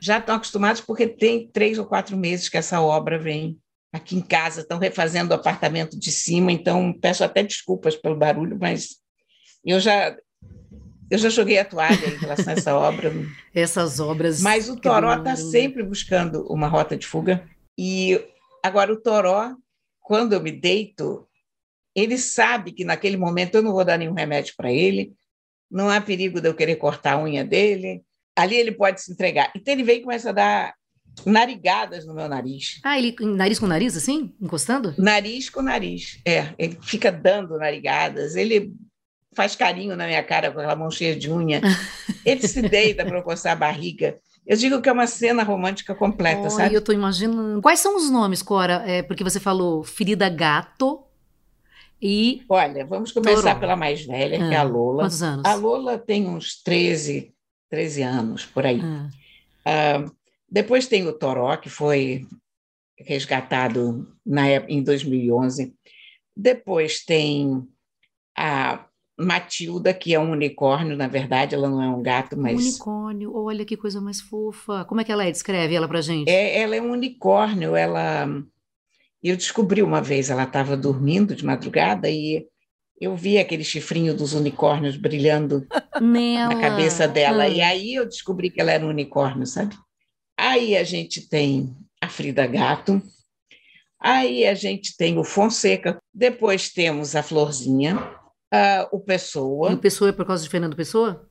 já 0.00 0.18
estão 0.18 0.36
acostumados 0.36 0.80
porque 0.80 1.06
tem 1.06 1.48
três 1.48 1.78
ou 1.78 1.86
quatro 1.86 2.16
meses 2.16 2.48
que 2.48 2.56
essa 2.56 2.80
obra 2.80 3.18
vem 3.18 3.58
aqui 3.92 4.16
em 4.16 4.20
casa, 4.20 4.60
estão 4.60 4.78
refazendo 4.78 5.32
o 5.32 5.34
apartamento 5.34 5.98
de 5.98 6.12
cima, 6.12 6.52
então 6.52 6.92
peço 6.92 7.24
até 7.24 7.42
desculpas 7.42 7.96
pelo 7.96 8.16
barulho, 8.16 8.58
mas 8.60 8.96
eu 9.64 9.80
já 9.80 10.16
eu 11.10 11.16
já 11.16 11.30
joguei 11.30 11.58
a 11.58 11.64
toalha 11.64 12.06
em 12.06 12.18
relação 12.18 12.52
a 12.52 12.56
essa 12.56 12.76
obra. 12.76 13.10
Essas 13.54 13.98
obras. 13.98 14.42
Mas 14.42 14.68
o 14.68 14.76
Toró 14.76 15.14
está 15.14 15.34
sempre 15.36 15.82
buscando 15.82 16.46
uma 16.52 16.68
rota 16.68 16.96
de 16.96 17.06
fuga. 17.06 17.48
E 17.78 18.22
agora 18.62 18.92
o 18.92 19.00
Toró, 19.00 19.56
quando 20.00 20.34
eu 20.34 20.40
me 20.40 20.52
deito, 20.52 21.26
ele 21.94 22.18
sabe 22.18 22.72
que 22.72 22.84
naquele 22.84 23.16
momento 23.16 23.54
eu 23.54 23.62
não 23.62 23.72
vou 23.72 23.84
dar 23.84 23.96
nenhum 23.96 24.12
remédio 24.12 24.52
para 24.54 24.70
ele, 24.70 25.14
não 25.70 25.88
há 25.88 26.00
perigo 26.00 26.40
de 26.40 26.48
eu 26.48 26.54
querer 26.54 26.76
cortar 26.76 27.14
a 27.14 27.22
unha 27.22 27.44
dele, 27.44 28.04
ali 28.38 28.56
ele 28.56 28.72
pode 28.72 29.02
se 29.02 29.12
entregar. 29.12 29.50
Então 29.54 29.74
ele 29.74 29.82
vem 29.82 29.98
e 29.98 30.02
começa 30.02 30.30
a 30.30 30.32
dar 30.32 30.74
narigadas 31.26 32.06
no 32.06 32.14
meu 32.14 32.28
nariz. 32.28 32.80
Ah, 32.84 32.98
ele 32.98 33.14
nariz 33.20 33.58
com 33.58 33.66
nariz, 33.66 33.96
assim? 33.96 34.34
Encostando? 34.40 34.94
Nariz 34.96 35.50
com 35.50 35.62
nariz, 35.62 36.20
é. 36.24 36.54
Ele 36.58 36.78
fica 36.80 37.10
dando 37.10 37.58
narigadas, 37.58 38.36
ele 38.36 38.72
faz 39.34 39.54
carinho 39.54 39.96
na 39.96 40.06
minha 40.06 40.22
cara 40.22 40.50
com 40.50 40.58
aquela 40.58 40.76
mão 40.76 40.90
cheia 40.90 41.14
de 41.14 41.30
unha, 41.30 41.60
ele 42.24 42.46
se 42.46 42.62
deita 42.62 43.04
para 43.04 43.22
coçar 43.22 43.52
a 43.52 43.56
barriga. 43.56 44.16
Eu 44.46 44.56
digo 44.56 44.80
que 44.80 44.88
é 44.88 44.92
uma 44.92 45.06
cena 45.06 45.42
romântica 45.42 45.94
completa, 45.94 46.46
oh, 46.46 46.50
sabe? 46.50 46.74
Eu 46.74 46.78
estou 46.78 46.94
imaginando. 46.94 47.60
Quais 47.60 47.80
são 47.80 47.96
os 47.96 48.08
nomes, 48.10 48.42
Cora? 48.42 48.82
É, 48.86 49.02
porque 49.02 49.22
você 49.22 49.38
falou 49.38 49.84
Ferida 49.84 50.28
Gato 50.28 51.04
e... 52.00 52.42
Olha, 52.48 52.86
vamos 52.86 53.12
começar 53.12 53.56
pela 53.56 53.76
mais 53.76 54.06
velha, 54.06 54.42
ah, 54.42 54.48
que 54.48 54.54
é 54.54 54.56
a 54.56 54.60
ah, 54.60 54.64
Lola. 54.64 55.02
Quantos 55.02 55.22
anos? 55.22 55.44
A 55.44 55.54
Lola 55.54 55.98
tem 55.98 56.28
uns 56.28 56.62
13, 56.62 57.34
13 57.70 58.02
anos, 58.02 58.44
por 58.44 58.64
aí. 58.66 58.80
Ah. 58.82 60.04
Uh, 60.04 60.18
depois 60.50 60.86
tem 60.86 61.06
o 61.06 61.12
Toró, 61.12 61.56
que 61.56 61.68
foi 61.68 62.26
resgatado 62.98 64.06
na 64.24 64.48
em 64.68 64.82
2011. 64.82 65.74
Depois 66.34 67.04
tem 67.04 67.66
a 68.36 68.86
Matilda, 69.18 69.92
que 69.92 70.14
é 70.14 70.20
um 70.20 70.30
unicórnio, 70.30 70.96
na 70.96 71.08
verdade, 71.08 71.54
ela 71.54 71.68
não 71.68 71.82
é 71.82 71.88
um 71.88 72.00
gato, 72.00 72.36
mas. 72.36 72.60
Unicórnio, 72.60 73.34
olha 73.34 73.64
que 73.64 73.76
coisa 73.76 74.00
mais 74.00 74.20
fofa. 74.20 74.84
Como 74.84 75.00
é 75.00 75.04
que 75.04 75.10
ela 75.10 75.24
é? 75.24 75.30
Descreve 75.30 75.74
ela 75.74 75.88
pra 75.88 76.00
gente. 76.00 76.30
É, 76.30 76.60
ela 76.60 76.76
é 76.76 76.80
um 76.80 76.92
unicórnio, 76.92 77.74
ela. 77.74 78.28
Eu 79.20 79.36
descobri 79.36 79.82
uma 79.82 80.00
vez, 80.00 80.30
ela 80.30 80.44
estava 80.44 80.76
dormindo 80.76 81.34
de 81.34 81.44
madrugada 81.44 82.08
e 82.08 82.46
eu 83.00 83.14
vi 83.16 83.38
aquele 83.38 83.64
chifrinho 83.64 84.14
dos 84.14 84.34
unicórnios 84.34 84.96
brilhando 84.96 85.66
Nela. 86.00 86.54
na 86.54 86.60
cabeça 86.60 87.06
dela. 87.06 87.44
Ah. 87.44 87.48
E 87.48 87.60
aí 87.60 87.94
eu 87.94 88.04
descobri 88.04 88.50
que 88.50 88.60
ela 88.60 88.72
era 88.72 88.84
um 88.84 88.90
unicórnio, 88.90 89.46
sabe? 89.46 89.76
Aí 90.36 90.76
a 90.76 90.84
gente 90.84 91.28
tem 91.28 91.74
a 92.00 92.08
Frida 92.08 92.46
Gato, 92.46 93.02
aí 94.00 94.46
a 94.46 94.54
gente 94.54 94.96
tem 94.96 95.18
o 95.18 95.24
Fonseca, 95.24 95.98
depois 96.14 96.70
temos 96.70 97.16
a 97.16 97.22
Florzinha, 97.22 97.96
uh, 98.54 98.88
o 98.92 99.00
Pessoa. 99.00 99.70
E 99.70 99.74
o 99.74 99.78
Pessoa 99.78 100.10
é 100.10 100.12
por 100.12 100.26
causa 100.26 100.42
de 100.42 100.48
Fernando 100.48 100.76
Pessoa? 100.76 101.28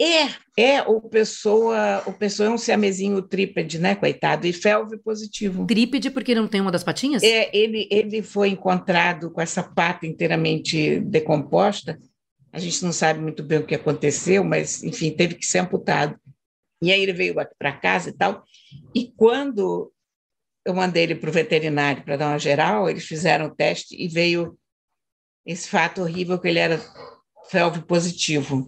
É, 0.00 0.26
é, 0.56 0.82
o 0.82 1.00
Pessoa, 1.00 2.02
o 2.06 2.12
Pessoa 2.12 2.48
é 2.48 2.50
um 2.50 2.58
siamezinho 2.58 3.22
trípede, 3.22 3.78
né, 3.78 3.94
coitado, 3.94 4.46
e 4.46 4.52
felve 4.52 4.98
positivo. 4.98 5.66
Trípede 5.66 6.10
porque 6.10 6.34
não 6.34 6.48
tem 6.48 6.60
uma 6.60 6.72
das 6.72 6.82
patinhas? 6.82 7.22
É, 7.22 7.48
ele, 7.56 7.88
ele 7.90 8.22
foi 8.22 8.48
encontrado 8.48 9.30
com 9.30 9.40
essa 9.40 9.62
pata 9.62 10.06
inteiramente 10.06 10.98
decomposta, 11.00 11.98
a 12.52 12.58
gente 12.58 12.84
não 12.84 12.92
sabe 12.92 13.20
muito 13.20 13.42
bem 13.42 13.58
o 13.58 13.66
que 13.66 13.74
aconteceu, 13.74 14.44
mas, 14.44 14.82
enfim, 14.82 15.10
teve 15.10 15.34
que 15.34 15.46
ser 15.46 15.58
amputado. 15.58 16.16
E 16.82 16.92
aí 16.92 17.02
ele 17.02 17.12
veio 17.12 17.38
aqui 17.38 17.54
para 17.58 17.72
casa 17.72 18.10
e 18.10 18.12
tal, 18.12 18.44
e 18.94 19.12
quando 19.16 19.92
eu 20.64 20.74
mandei 20.74 21.04
ele 21.04 21.14
para 21.14 21.30
o 21.30 21.32
veterinário 21.32 22.02
para 22.02 22.16
dar 22.16 22.28
uma 22.28 22.38
geral, 22.38 22.88
eles 22.88 23.04
fizeram 23.04 23.46
o 23.46 23.54
teste 23.54 23.94
e 23.96 24.08
veio 24.08 24.58
esse 25.46 25.68
fato 25.68 26.00
horrível 26.02 26.38
que 26.38 26.48
ele 26.48 26.58
era 26.58 26.80
felve 27.50 27.82
positivo. 27.82 28.66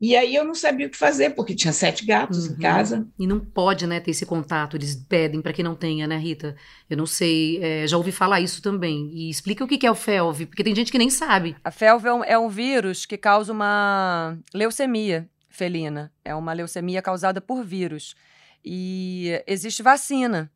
E 0.00 0.16
aí 0.16 0.34
eu 0.34 0.44
não 0.44 0.54
sabia 0.54 0.86
o 0.86 0.90
que 0.90 0.96
fazer, 0.96 1.30
porque 1.30 1.54
tinha 1.54 1.74
sete 1.74 2.06
gatos 2.06 2.46
uhum. 2.46 2.54
em 2.54 2.56
casa. 2.56 3.06
E 3.18 3.26
não 3.26 3.38
pode, 3.38 3.86
né, 3.86 4.00
ter 4.00 4.12
esse 4.12 4.24
contato. 4.24 4.76
Eles 4.76 4.96
pedem 4.96 5.42
para 5.42 5.52
que 5.52 5.62
não 5.62 5.74
tenha, 5.74 6.06
né, 6.06 6.16
Rita? 6.16 6.56
Eu 6.88 6.96
não 6.96 7.04
sei, 7.04 7.62
é, 7.62 7.86
já 7.86 7.98
ouvi 7.98 8.10
falar 8.10 8.40
isso 8.40 8.62
também. 8.62 9.10
E 9.12 9.28
explica 9.28 9.62
o 9.62 9.68
que 9.68 9.86
é 9.86 9.90
o 9.90 9.94
FeLV, 9.94 10.46
porque 10.46 10.64
tem 10.64 10.74
gente 10.74 10.90
que 10.90 10.98
nem 10.98 11.10
sabe. 11.10 11.54
A 11.62 11.70
FeLV 11.70 12.08
é 12.08 12.14
um, 12.14 12.24
é 12.24 12.38
um 12.38 12.48
vírus 12.48 13.04
que 13.04 13.18
causa 13.18 13.52
uma 13.52 14.38
leucemia 14.54 15.28
felina. 15.50 16.10
É 16.24 16.34
uma 16.34 16.54
leucemia 16.54 17.02
causada 17.02 17.40
por 17.40 17.62
vírus. 17.62 18.14
E 18.64 19.42
existe 19.46 19.82
vacina. 19.82 20.50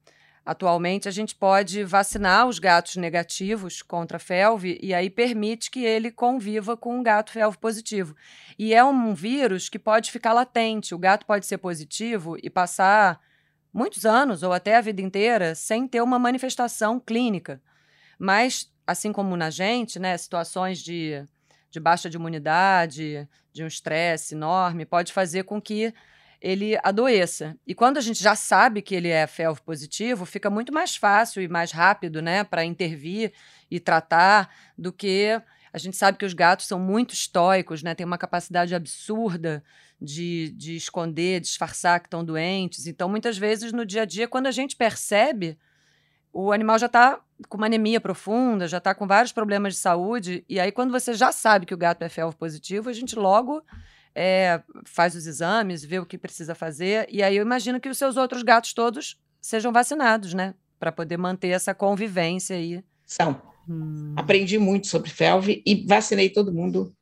Atualmente, 0.45 1.09
a 1.09 1.11
gente 1.11 1.35
pode 1.35 1.83
vacinar 1.85 2.47
os 2.47 2.59
gatos 2.59 2.97
negativos 2.97 3.81
contra 3.81 4.19
a 4.19 4.21
FeLV 4.21 4.79
e 4.83 4.93
aí 4.93 5.09
permite 5.09 5.71
que 5.71 5.83
ele 5.83 6.11
conviva 6.11 6.77
com 6.77 6.99
um 6.99 7.03
gato 7.03 7.31
FeLV 7.31 7.57
positivo. 7.57 8.15
E 8.59 8.75
é 8.75 8.85
um 8.85 9.15
vírus 9.15 9.71
que 9.71 9.79
pode 9.79 10.13
ficar 10.13 10.35
latente. 10.35 10.95
O 10.95 10.99
gato 10.99 11.25
pode 11.25 11.47
ser 11.47 11.57
positivo 11.57 12.37
e 12.43 12.51
passar 12.51 13.19
muitos 13.73 14.05
anos 14.05 14.43
ou 14.43 14.53
até 14.53 14.77
a 14.77 14.83
vida 14.83 15.01
inteira 15.01 15.55
sem 15.55 15.89
ter 15.89 16.03
uma 16.03 16.19
manifestação 16.19 17.01
clínica. 17.01 17.63
Mas, 18.19 18.71
assim 18.87 19.13
como 19.13 19.37
na 19.39 19.49
gente, 19.49 19.99
né, 19.99 20.15
situações 20.19 20.79
de, 20.79 21.25
de 21.71 21.81
baixa 21.81 22.11
de 22.11 22.19
imunidade, 22.19 23.27
de 23.51 23.65
um 23.65 23.67
estresse 23.67 24.35
enorme, 24.35 24.85
pode 24.85 25.11
fazer 25.11 25.45
com 25.45 25.59
que 25.59 25.95
ele 26.45 26.79
adoeça. 26.83 27.57
E 27.67 27.75
quando 27.75 27.97
a 27.97 28.03
gente 28.03 28.23
já 28.23 28.37
sabe 28.37 28.83
que 28.83 28.95
ele 28.95 29.09
é 29.09 29.27
FeLV 29.27 29.63
positivo, 29.63 30.27
fica 30.27 30.51
muito 30.51 30.75
mais 30.75 30.95
fácil 30.95 31.43
e 31.43 31.49
mais 31.49 31.73
rápido, 31.73 32.21
né, 32.21 32.45
para 32.45 32.63
intervir 32.63 33.33
e 33.71 33.81
tratar 33.81 34.51
do 34.77 34.93
que 34.93 35.41
A 35.73 35.79
gente 35.79 35.97
sabe 35.97 36.19
que 36.19 36.25
os 36.25 36.35
gatos 36.35 36.67
são 36.67 36.79
muito 36.79 37.15
estoicos, 37.15 37.83
né? 37.83 37.97
Tem 37.97 38.07
uma 38.07 38.17
capacidade 38.17 38.73
absurda 38.77 39.65
de, 40.01 40.53
de 40.57 40.77
esconder, 40.77 41.41
disfarçar 41.41 41.99
que 41.99 42.07
estão 42.07 42.25
doentes. 42.25 42.87
Então, 42.87 43.09
muitas 43.09 43.37
vezes, 43.37 43.73
no 43.73 43.85
dia 43.85 44.03
a 44.03 44.05
dia, 44.05 44.29
quando 44.29 44.47
a 44.47 44.53
gente 44.53 44.77
percebe, 44.77 45.59
o 46.33 46.53
animal 46.53 46.79
já 46.79 46.87
está 46.87 47.19
com 47.49 47.57
uma 47.57 47.67
anemia 47.67 48.01
profunda, 48.01 48.69
já 48.69 48.79
está 48.79 48.95
com 48.95 49.05
vários 49.05 49.33
problemas 49.33 49.75
de 49.75 49.81
saúde. 49.81 50.45
E 50.49 50.61
aí, 50.61 50.71
quando 50.71 50.93
você 50.93 51.13
já 51.13 51.33
sabe 51.33 51.67
que 51.67 51.75
o 51.75 51.77
gato 51.77 52.03
é 52.03 52.09
felvo 52.09 52.37
positivo, 52.37 52.89
a 52.89 52.93
gente 52.93 53.17
logo 53.17 53.61
é, 54.14 54.62
faz 54.85 55.14
os 55.14 55.26
exames, 55.26 55.85
vê 55.85 55.99
o 55.99 56.06
que 56.06 56.16
precisa 56.16 56.54
fazer. 56.54 57.06
E 57.11 57.23
aí 57.23 57.37
eu 57.37 57.42
imagino 57.42 57.80
que 57.80 57.88
os 57.88 57.99
seus 57.99 58.16
outros 58.16 58.42
gatos 58.42 58.73
todos 58.73 59.21
sejam 59.40 59.73
vacinados, 59.73 60.35
né? 60.35 60.54
Para 60.78 60.92
poder 60.92 61.16
manter 61.16 61.49
essa 61.49 61.75
convivência 61.75 62.56
aí. 62.56 62.85
São. 63.06 63.40
Hum. 63.68 64.14
Aprendi 64.16 64.59
muito 64.59 64.87
sobre 64.87 65.11
felve 65.11 65.62
e 65.66 65.87
vacinei 65.87 66.28
todo 66.28 66.52
mundo 66.52 66.94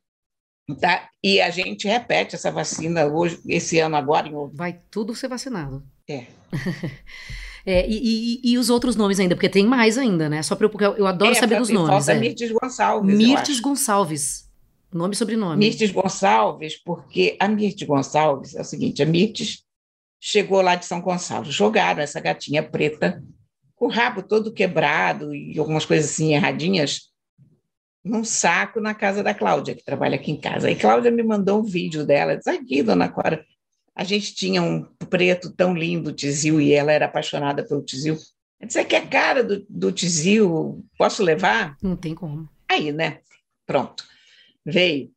Tá? 0.79 1.09
E 1.21 1.41
a 1.41 1.49
gente 1.49 1.87
repete 1.87 2.35
essa 2.35 2.49
vacina 2.49 3.05
hoje, 3.05 3.39
esse 3.47 3.79
ano 3.79 3.97
agora 3.97 4.29
em. 4.29 4.33
Vai 4.53 4.79
tudo 4.89 5.13
ser 5.13 5.27
vacinado. 5.27 5.83
É. 6.07 6.25
é 7.65 7.87
e, 7.87 8.41
e, 8.45 8.51
e, 8.51 8.57
os 8.57 8.69
outros 8.69 8.95
nomes 8.95 9.19
ainda, 9.19 9.35
porque 9.35 9.49
tem 9.49 9.65
mais 9.65 9.97
ainda, 9.97 10.29
né? 10.29 10.41
Só 10.41 10.55
para 10.55 10.67
eu, 10.67 10.95
eu 10.95 11.05
adoro 11.05 11.31
é, 11.31 11.35
saber 11.35 11.57
dos 11.57 11.69
nomes. 11.69 11.89
Falta 11.89 12.13
é. 12.13 12.19
Mirtes 12.19 12.51
Gonçalves. 12.51 13.17
Mirtes 13.17 13.59
Gonçalves. 13.59 14.49
Nome 14.93 15.13
e 15.13 15.17
sobrenome. 15.17 15.57
Mirtes 15.57 15.91
Gonçalves, 15.91 16.77
porque 16.77 17.35
a 17.39 17.47
Mirtes 17.47 17.87
Gonçalves 17.87 18.55
é 18.55 18.61
o 18.61 18.65
seguinte: 18.65 19.01
a 19.01 19.05
Mirtes 19.05 19.63
chegou 20.19 20.61
lá 20.61 20.75
de 20.75 20.85
São 20.85 21.01
Gonçalo, 21.01 21.51
jogaram 21.51 22.01
essa 22.01 22.19
gatinha 22.19 22.63
preta 22.63 23.23
com 23.75 23.85
o 23.85 23.89
rabo 23.89 24.21
todo 24.21 24.53
quebrado 24.53 25.33
e 25.35 25.57
algumas 25.57 25.85
coisas 25.85 26.11
assim 26.11 26.33
erradinhas 26.33 27.11
num 28.03 28.23
saco 28.23 28.79
na 28.79 28.93
casa 28.93 29.23
da 29.23 29.33
Cláudia, 29.33 29.75
que 29.75 29.83
trabalha 29.83 30.15
aqui 30.15 30.31
em 30.31 30.39
casa. 30.39 30.67
Aí 30.67 30.75
Cláudia 30.75 31.09
me 31.09 31.23
mandou 31.23 31.59
um 31.59 31.63
vídeo 31.63 32.05
dela, 32.05 32.35
disse, 32.35 32.49
aqui, 32.49 32.83
dona 32.83 33.09
Cora, 33.09 33.43
a 33.95 34.03
gente 34.03 34.35
tinha 34.35 34.61
um 34.61 34.83
preto 35.09 35.51
tão 35.53 35.73
lindo, 35.73 36.11
Tizil, 36.11 36.59
e 36.59 36.73
ela 36.73 36.91
era 36.91 37.05
apaixonada 37.05 37.65
pelo 37.65 37.81
Tizil. 37.81 38.17
Eu 38.59 38.67
disse, 38.67 38.79
é 38.79 38.83
que 38.83 38.95
é 38.95 39.05
cara 39.05 39.43
do, 39.43 39.65
do 39.69 39.91
Tizil, 39.91 40.85
posso 40.97 41.23
levar? 41.23 41.77
Não 41.81 41.95
tem 41.95 42.13
como. 42.13 42.49
Aí, 42.67 42.91
né? 42.91 43.19
Pronto, 43.65 44.03
veio. 44.65 45.11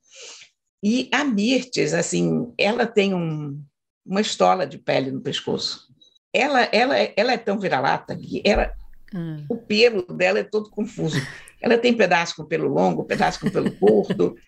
E 0.82 1.08
a 1.12 1.24
Mirtes, 1.24 1.94
assim, 1.94 2.52
ela 2.58 2.86
tem 2.86 3.14
um, 3.14 3.60
uma 4.04 4.20
estola 4.20 4.66
de 4.66 4.78
pele 4.78 5.10
no 5.10 5.20
pescoço. 5.20 5.86
Ela, 6.32 6.62
ela, 6.72 6.96
ela 7.16 7.32
é 7.32 7.38
tão 7.38 7.58
vira-lata 7.58 8.16
que 8.16 8.42
ela, 8.44 8.72
hum. 9.14 9.44
o 9.48 9.56
pelo 9.56 10.02
dela 10.02 10.38
é 10.38 10.44
todo 10.44 10.70
confuso. 10.70 11.20
Ela 11.60 11.78
tem 11.78 11.96
pedaço 11.96 12.36
com 12.36 12.44
pelo 12.44 12.68
longo, 12.68 13.04
pedaço 13.04 13.40
com 13.40 13.50
pelo 13.50 13.70
curto. 13.72 14.36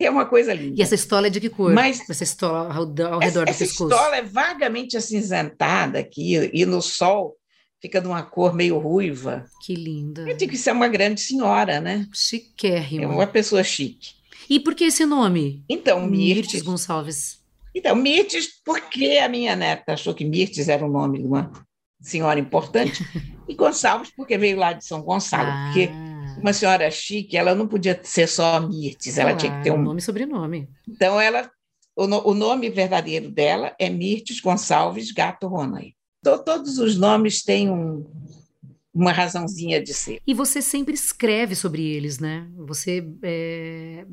É 0.00 0.08
uma 0.08 0.26
coisa 0.26 0.54
linda. 0.54 0.76
E 0.78 0.80
essa 0.80 0.94
estola 0.94 1.26
é 1.26 1.30
de 1.30 1.40
que 1.40 1.50
cor? 1.50 1.72
Mas 1.72 2.08
essa 2.08 2.22
estola 2.22 2.72
ao, 2.72 2.84
ao 3.12 3.18
redor 3.18 3.48
essa, 3.48 3.64
do 3.64 3.68
pescoço? 3.68 3.92
Essa 3.92 3.96
estola 3.96 4.16
é 4.16 4.22
vagamente 4.22 4.96
acinzentada 4.96 5.98
aqui, 5.98 6.48
e 6.52 6.64
no 6.64 6.80
sol 6.80 7.36
fica 7.82 8.00
de 8.00 8.06
uma 8.06 8.22
cor 8.22 8.54
meio 8.54 8.78
ruiva. 8.78 9.44
Que 9.66 9.74
linda. 9.74 10.22
Eu 10.28 10.36
digo 10.36 10.52
que 10.52 10.56
isso 10.56 10.70
é 10.70 10.72
uma 10.72 10.86
grande 10.86 11.20
senhora, 11.20 11.80
né? 11.80 12.06
Chiquérrima. 12.14 13.04
É 13.04 13.06
uma 13.08 13.26
pessoa 13.26 13.64
chique. 13.64 14.17
E 14.48 14.60
por 14.60 14.74
que 14.74 14.84
esse 14.84 15.04
nome? 15.04 15.64
Então, 15.68 16.00
Mirtes. 16.06 16.36
Mirtes 16.36 16.62
Gonçalves. 16.62 17.38
Então, 17.74 17.94
Mirtes, 17.94 18.48
porque 18.64 19.18
a 19.22 19.28
minha 19.28 19.54
neta 19.54 19.92
achou 19.92 20.14
que 20.14 20.24
Mirtes 20.24 20.68
era 20.68 20.84
o 20.84 20.90
nome 20.90 21.18
de 21.18 21.26
uma 21.26 21.52
senhora 22.00 22.38
importante, 22.38 23.04
e 23.48 23.54
Gonçalves, 23.54 24.10
porque 24.16 24.38
veio 24.38 24.56
lá 24.56 24.72
de 24.72 24.84
São 24.84 25.02
Gonçalo, 25.02 25.48
ah. 25.48 25.64
porque 25.66 25.90
uma 26.40 26.52
senhora 26.52 26.90
chique, 26.90 27.36
ela 27.36 27.54
não 27.54 27.66
podia 27.66 27.98
ser 28.02 28.28
só 28.28 28.60
Mirtes, 28.60 29.18
ela 29.18 29.34
tinha 29.34 29.56
que 29.56 29.64
ter 29.64 29.70
um 29.72 29.82
nome 29.82 30.00
e 30.00 30.02
sobrenome. 30.02 30.68
Então 30.88 31.20
ela 31.20 31.50
o, 31.96 32.04
o, 32.30 32.34
nome 32.34 32.70
verdadeiro 32.70 33.28
dela 33.28 33.74
é 33.76 33.90
Mirtes 33.90 34.40
Gonçalves 34.40 35.10
Gato 35.10 35.48
Ronay. 35.48 35.94
todos 36.22 36.78
os 36.78 36.96
nomes 36.96 37.42
têm 37.42 37.68
um, 37.68 38.06
uma 38.94 39.10
razãozinha 39.10 39.82
de 39.82 39.92
ser. 39.92 40.20
E 40.24 40.32
você 40.32 40.62
sempre 40.62 40.94
escreve 40.94 41.56
sobre 41.56 41.84
eles, 41.84 42.20
né? 42.20 42.48
Você 42.56 43.04
é, 43.22 44.06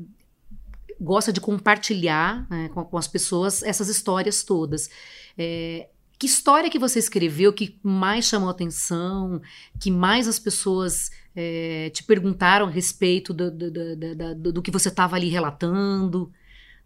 gosta 1.00 1.32
de 1.32 1.40
compartilhar 1.40 2.46
né, 2.50 2.68
com, 2.72 2.84
com, 2.84 2.96
as 2.96 3.08
pessoas 3.08 3.62
essas 3.62 3.88
histórias 3.88 4.42
todas. 4.42 4.88
É, 5.36 5.88
que 6.18 6.26
história 6.26 6.70
que 6.70 6.78
você 6.78 6.98
escreveu 6.98 7.52
que 7.52 7.78
mais 7.82 8.24
chamou 8.24 8.48
atenção, 8.48 9.40
que 9.80 9.90
mais 9.90 10.26
as 10.26 10.38
pessoas 10.38 11.10
é, 11.34 11.90
te 11.90 12.02
perguntaram 12.02 12.66
a 12.66 12.70
respeito 12.70 13.34
do, 13.34 13.50
do, 13.50 13.70
do, 13.70 14.52
do, 14.52 14.62
que 14.62 14.70
você 14.70 14.88
estava 14.88 15.16
ali 15.16 15.28
relatando? 15.28 16.32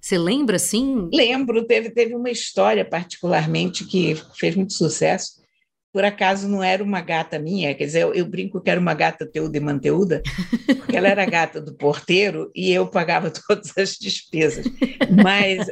Você 0.00 0.18
lembra, 0.18 0.56
assim? 0.56 1.08
Lembro, 1.12 1.64
teve, 1.64 1.90
teve 1.90 2.14
uma 2.14 2.30
história 2.30 2.84
particularmente 2.84 3.84
que 3.84 4.16
fez 4.34 4.56
muito 4.56 4.72
sucesso. 4.72 5.39
Por 5.92 6.04
acaso 6.04 6.48
não 6.48 6.62
era 6.62 6.84
uma 6.84 7.00
gata 7.00 7.38
minha, 7.38 7.74
quer 7.74 7.84
dizer, 7.84 8.02
eu, 8.02 8.14
eu 8.14 8.24
brinco 8.24 8.60
que 8.60 8.70
era 8.70 8.80
uma 8.80 8.94
gata 8.94 9.26
teuda 9.26 9.56
e 9.56 9.60
manteuda, 9.60 10.22
porque 10.78 10.96
ela 10.96 11.08
era 11.08 11.26
gata 11.26 11.60
do 11.60 11.74
porteiro 11.74 12.50
e 12.54 12.70
eu 12.70 12.86
pagava 12.86 13.30
todas 13.48 13.76
as 13.76 13.94
despesas. 13.94 14.64
Mas 15.22 15.66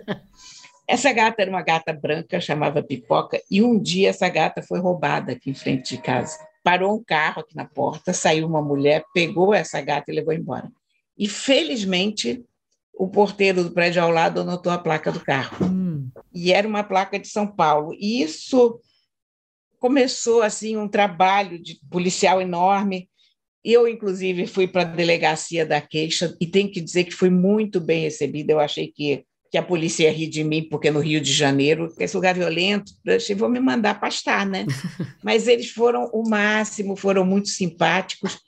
essa 0.88 1.12
gata 1.12 1.42
era 1.42 1.50
uma 1.50 1.62
gata 1.62 1.92
branca, 1.92 2.40
chamava 2.40 2.82
Pipoca, 2.82 3.40
e 3.50 3.62
um 3.62 3.78
dia 3.78 4.08
essa 4.08 4.28
gata 4.28 4.62
foi 4.62 4.80
roubada 4.80 5.32
aqui 5.32 5.50
em 5.50 5.54
frente 5.54 5.94
de 5.94 6.02
casa. 6.02 6.36
Parou 6.64 6.96
um 6.96 7.04
carro 7.04 7.40
aqui 7.40 7.54
na 7.54 7.66
porta, 7.66 8.12
saiu 8.12 8.46
uma 8.46 8.62
mulher, 8.62 9.04
pegou 9.14 9.54
essa 9.54 9.80
gata 9.80 10.10
e 10.10 10.14
levou 10.14 10.32
embora. 10.32 10.68
E 11.16 11.28
felizmente 11.28 12.42
o 12.98 13.06
porteiro 13.06 13.62
do 13.62 13.70
prédio 13.70 14.02
ao 14.02 14.10
lado 14.10 14.40
anotou 14.40 14.72
a 14.72 14.78
placa 14.78 15.12
do 15.12 15.20
carro. 15.20 15.64
Hum. 15.64 16.10
E 16.34 16.52
era 16.52 16.66
uma 16.66 16.82
placa 16.82 17.18
de 17.18 17.28
São 17.28 17.46
Paulo. 17.46 17.94
E 17.94 18.22
isso 18.22 18.80
começou 19.78 20.42
assim 20.42 20.76
um 20.76 20.88
trabalho 20.88 21.62
de 21.62 21.78
policial 21.90 22.40
enorme. 22.40 23.08
Eu, 23.64 23.88
inclusive, 23.88 24.46
fui 24.46 24.66
para 24.66 24.82
a 24.82 24.84
delegacia 24.84 25.66
da 25.66 25.80
queixa 25.80 26.36
e 26.40 26.46
tenho 26.46 26.70
que 26.70 26.80
dizer 26.80 27.04
que 27.04 27.14
fui 27.14 27.30
muito 27.30 27.80
bem 27.80 28.02
recebida. 28.02 28.52
Eu 28.52 28.60
achei 28.60 28.88
que 28.88 29.24
que 29.50 29.56
a 29.56 29.62
polícia 29.62 30.04
ia 30.04 30.12
rir 30.12 30.28
de 30.28 30.44
mim, 30.44 30.68
porque 30.68 30.90
no 30.90 31.00
Rio 31.00 31.20
de 31.20 31.32
Janeiro, 31.32 31.92
esse 31.98 32.14
lugar 32.14 32.34
violento, 32.34 32.92
eu 33.04 33.16
achei, 33.16 33.34
vou 33.34 33.48
me 33.48 33.58
mandar 33.58 33.98
pastar, 33.98 34.44
né? 34.44 34.66
Mas 35.24 35.48
eles 35.48 35.70
foram 35.70 36.10
o 36.12 36.28
máximo, 36.28 36.96
foram 36.96 37.24
muito 37.24 37.48
simpáticos 37.48 38.38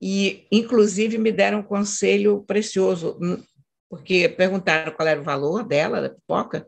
e, 0.00 0.46
inclusive, 0.52 1.16
me 1.16 1.32
deram 1.32 1.60
um 1.60 1.62
conselho 1.62 2.44
precioso, 2.46 3.18
hum, 3.20 3.42
porque 3.88 4.28
perguntaram 4.28 4.92
qual 4.92 5.08
era 5.08 5.20
o 5.20 5.24
valor 5.24 5.64
dela, 5.64 6.02
da 6.02 6.10
pipoca. 6.10 6.66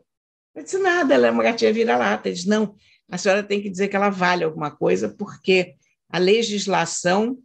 Eu 0.55 0.63
disse, 0.63 0.79
nada, 0.79 1.13
ela 1.13 1.27
é 1.27 1.31
uma 1.31 1.43
gatinha 1.43 1.71
vira-lata. 1.71 2.29
Eles, 2.29 2.45
não, 2.45 2.73
a 3.09 3.17
senhora 3.17 3.43
tem 3.43 3.61
que 3.61 3.69
dizer 3.69 3.87
que 3.87 3.95
ela 3.95 4.09
vale 4.09 4.43
alguma 4.43 4.71
coisa, 4.71 5.09
porque 5.09 5.75
a 6.09 6.17
legislação 6.17 7.37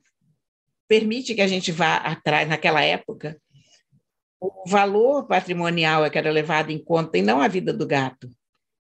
permite 0.89 1.35
que 1.35 1.41
a 1.41 1.47
gente 1.47 1.73
vá 1.73 1.97
atrás, 1.97 2.49
naquela 2.49 2.83
época, 2.83 3.41
o 4.41 4.69
valor 4.69 5.27
patrimonial 5.27 6.05
é 6.05 6.11
que 6.11 6.19
era 6.19 6.31
levado 6.31 6.71
em 6.71 6.79
conta 6.79 7.17
e 7.17 7.23
não 7.23 7.41
a 7.41 7.49
vida 7.49 7.73
do 7.73 7.87
gato. 7.87 8.29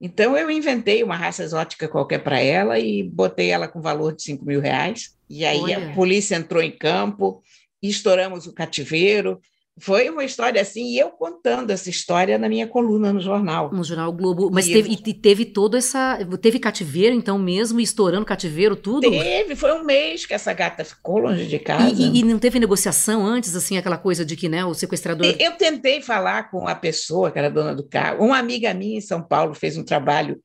Então, 0.02 0.36
eu 0.36 0.52
inventei 0.52 1.02
uma 1.04 1.16
raça 1.16 1.44
exótica 1.44 1.88
qualquer 1.88 2.24
para 2.24 2.40
ela 2.40 2.78
e 2.78 3.04
botei 3.04 3.52
ela 3.52 3.68
com 3.68 3.80
valor 3.80 4.14
de 4.14 4.24
5 4.24 4.44
mil 4.44 4.60
reais. 4.60 5.18
E 5.30 5.46
aí 5.46 5.62
Olha. 5.62 5.92
a 5.92 5.96
polícia 5.96 6.36
entrou 6.36 6.62
em 6.62 6.76
campo, 6.76 7.42
estouramos 7.82 8.48
o 8.48 8.54
cativeiro, 8.54 9.40
foi 9.80 10.08
uma 10.08 10.24
história 10.24 10.62
assim, 10.62 10.94
e 10.94 11.00
eu 11.00 11.10
contando 11.10 11.72
essa 11.72 11.90
história 11.90 12.38
na 12.38 12.48
minha 12.48 12.68
coluna 12.68 13.12
no 13.12 13.20
jornal. 13.20 13.72
No 13.74 13.84
jornal 13.84 14.14
Globo. 14.14 14.52
Mas 14.52 14.68
e 14.68 14.74
teve, 14.74 14.92
e 14.92 15.14
teve 15.14 15.46
todo 15.46 15.76
essa. 15.76 16.20
Teve 16.40 16.60
cativeiro, 16.60 17.16
então, 17.16 17.40
mesmo, 17.40 17.80
estourando 17.80 18.26
cativeiro, 18.26 18.76
tudo? 18.76 19.10
Teve, 19.10 19.56
foi 19.56 19.74
um 19.74 19.84
mês 19.84 20.28
que 20.28 20.34
essa 20.34 20.54
gata 20.54 20.86
ficou 20.86 21.18
longe 21.18 21.48
de 21.48 21.58
casa. 21.58 21.90
E, 21.90 22.20
e, 22.20 22.24
não 22.24 22.38
teve 22.38 22.60
negociação 22.60 23.26
antes, 23.26 23.56
assim, 23.56 23.76
aquela 23.76 23.98
coisa 23.98 24.24
de 24.24 24.36
que, 24.36 24.48
né, 24.48 24.64
o 24.64 24.76
sequestrador. 24.76 25.36
Eu 25.40 25.54
tentei 25.54 26.02
falar 26.02 26.52
com 26.52 26.68
a 26.68 26.76
pessoa 26.76 27.32
que 27.32 27.40
era 27.40 27.50
dona 27.50 27.74
do 27.74 27.84
carro. 27.84 28.24
Uma 28.24 28.38
amiga 28.38 28.74
minha 28.76 29.00
em 29.00 29.02
São 29.02 29.24
Paulo 29.24 29.56
fez 29.56 29.76
um 29.76 29.84
trabalho 29.84 30.40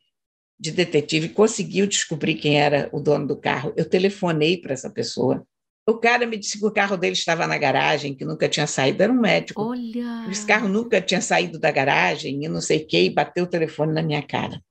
de 0.58 0.72
detetive 0.72 1.26
e 1.26 1.30
conseguiu 1.30 1.86
descobrir 1.86 2.34
quem 2.34 2.58
era 2.58 2.88
o 2.92 2.98
dono 2.98 3.26
do 3.26 3.36
carro. 3.36 3.74
Eu 3.76 3.84
telefonei 3.84 4.56
para 4.56 4.72
essa 4.72 4.88
pessoa 4.88 5.46
o 5.88 5.94
cara 5.94 6.26
me 6.26 6.36
disse 6.36 6.58
que 6.58 6.66
o 6.66 6.70
carro 6.70 6.98
dele 6.98 7.14
estava 7.14 7.46
na 7.46 7.56
garagem, 7.56 8.14
que 8.14 8.24
nunca 8.24 8.46
tinha 8.46 8.66
saído, 8.66 9.02
era 9.02 9.10
um 9.10 9.18
médico. 9.18 9.62
Olha! 9.62 10.26
Esse 10.30 10.44
carro 10.44 10.68
nunca 10.68 11.00
tinha 11.00 11.22
saído 11.22 11.58
da 11.58 11.70
garagem 11.70 12.44
e 12.44 12.48
não 12.48 12.60
sei 12.60 12.82
o 12.82 12.86
quê, 12.86 13.04
e 13.04 13.10
bateu 13.10 13.44
o 13.44 13.48
telefone 13.48 13.94
na 13.94 14.02
minha 14.02 14.22
cara. 14.22 14.62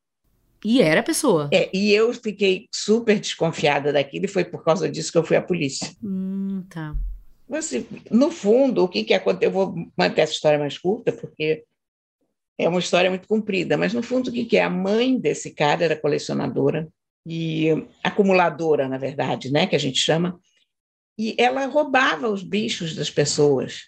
E 0.63 0.79
era 0.79 0.99
a 0.99 1.03
pessoa. 1.03 1.49
É, 1.51 1.69
e 1.75 1.91
eu 1.91 2.13
fiquei 2.13 2.67
super 2.71 3.19
desconfiada 3.19 3.91
daquilo, 3.91 4.25
e 4.25 4.27
foi 4.27 4.45
por 4.45 4.63
causa 4.63 4.87
disso 4.87 5.11
que 5.11 5.17
eu 5.17 5.23
fui 5.23 5.35
à 5.35 5.41
polícia. 5.41 5.91
Hum, 6.03 6.63
tá. 6.69 6.95
Você, 7.49 7.83
no 8.11 8.29
fundo, 8.29 8.83
o 8.83 8.87
que, 8.87 9.03
que 9.03 9.13
aconteceu? 9.13 9.49
Eu 9.49 9.53
vou 9.53 9.75
manter 9.97 10.21
essa 10.21 10.33
história 10.33 10.59
mais 10.59 10.77
curta, 10.77 11.11
porque 11.11 11.63
é 12.59 12.69
uma 12.69 12.79
história 12.79 13.09
muito 13.09 13.27
comprida, 13.27 13.75
mas 13.75 13.91
no 13.91 14.03
fundo, 14.03 14.29
o 14.29 14.33
que, 14.33 14.45
que 14.45 14.57
é? 14.57 14.63
A 14.63 14.69
mãe 14.69 15.19
desse 15.19 15.51
cara 15.51 15.83
era 15.83 15.95
colecionadora 15.95 16.87
e 17.25 17.69
acumuladora, 18.03 18.87
na 18.87 18.99
verdade, 18.99 19.51
né, 19.51 19.65
que 19.65 19.75
a 19.75 19.79
gente 19.79 19.99
chama 19.99 20.39
e 21.17 21.35
ela 21.37 21.65
roubava 21.65 22.29
os 22.29 22.43
bichos 22.43 22.95
das 22.95 23.09
pessoas. 23.09 23.85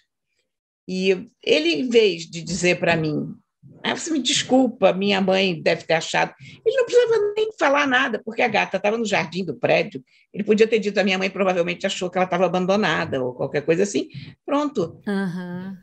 E 0.88 1.28
ele, 1.42 1.68
em 1.74 1.88
vez 1.88 2.22
de 2.22 2.42
dizer 2.42 2.80
para 2.80 2.96
mim, 2.96 3.34
ah, 3.82 3.94
você 3.94 4.10
me 4.10 4.20
desculpa, 4.20 4.92
minha 4.92 5.20
mãe 5.20 5.60
deve 5.60 5.84
ter 5.84 5.94
achado. 5.94 6.34
Ele 6.64 6.76
não 6.76 6.84
precisava 6.84 7.32
nem 7.36 7.50
falar 7.58 7.86
nada, 7.86 8.20
porque 8.24 8.42
a 8.42 8.48
gata 8.48 8.76
estava 8.76 8.98
no 8.98 9.04
jardim 9.04 9.44
do 9.44 9.54
prédio. 9.54 10.02
Ele 10.32 10.44
podia 10.44 10.66
ter 10.66 10.78
dito: 10.78 10.98
a 10.98 11.04
minha 11.04 11.18
mãe 11.18 11.30
provavelmente 11.30 11.86
achou 11.86 12.10
que 12.10 12.18
ela 12.18 12.24
estava 12.24 12.46
abandonada 12.46 13.22
ou 13.22 13.34
qualquer 13.34 13.64
coisa 13.64 13.84
assim. 13.84 14.08
Pronto. 14.44 15.00
Uhum. 15.06 15.76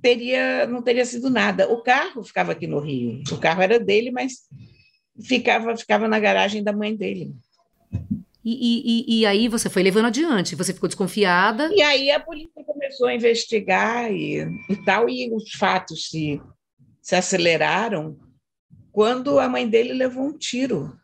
Teria, 0.00 0.66
não 0.66 0.82
teria 0.82 1.04
sido 1.04 1.28
nada. 1.30 1.68
O 1.68 1.82
carro 1.82 2.22
ficava 2.22 2.52
aqui 2.52 2.66
no 2.66 2.80
Rio. 2.80 3.22
O 3.30 3.38
carro 3.38 3.62
era 3.62 3.78
dele, 3.78 4.10
mas 4.10 4.48
ficava, 5.24 5.76
ficava 5.76 6.08
na 6.08 6.18
garagem 6.18 6.62
da 6.62 6.72
mãe 6.72 6.96
dele. 6.96 7.32
E, 8.44 9.04
e, 9.06 9.20
e, 9.20 9.26
aí 9.26 9.46
você 9.46 9.70
foi 9.70 9.84
levando 9.84 10.06
adiante, 10.06 10.56
você 10.56 10.74
ficou 10.74 10.88
desconfiada. 10.88 11.70
E 11.72 11.80
aí 11.80 12.10
a 12.10 12.18
polícia 12.18 12.64
começou 12.64 13.06
a 13.06 13.14
investigar 13.14 14.12
e, 14.12 14.40
e 14.68 14.76
tal, 14.84 15.08
e 15.08 15.32
os 15.32 15.52
fatos 15.52 16.08
se 16.08 16.40
se 17.02 17.16
aceleraram 17.16 18.16
quando 18.92 19.40
a 19.40 19.48
mãe 19.48 19.68
dele 19.68 19.92
levou 19.92 20.24
um 20.24 20.38
tiro. 20.38 20.96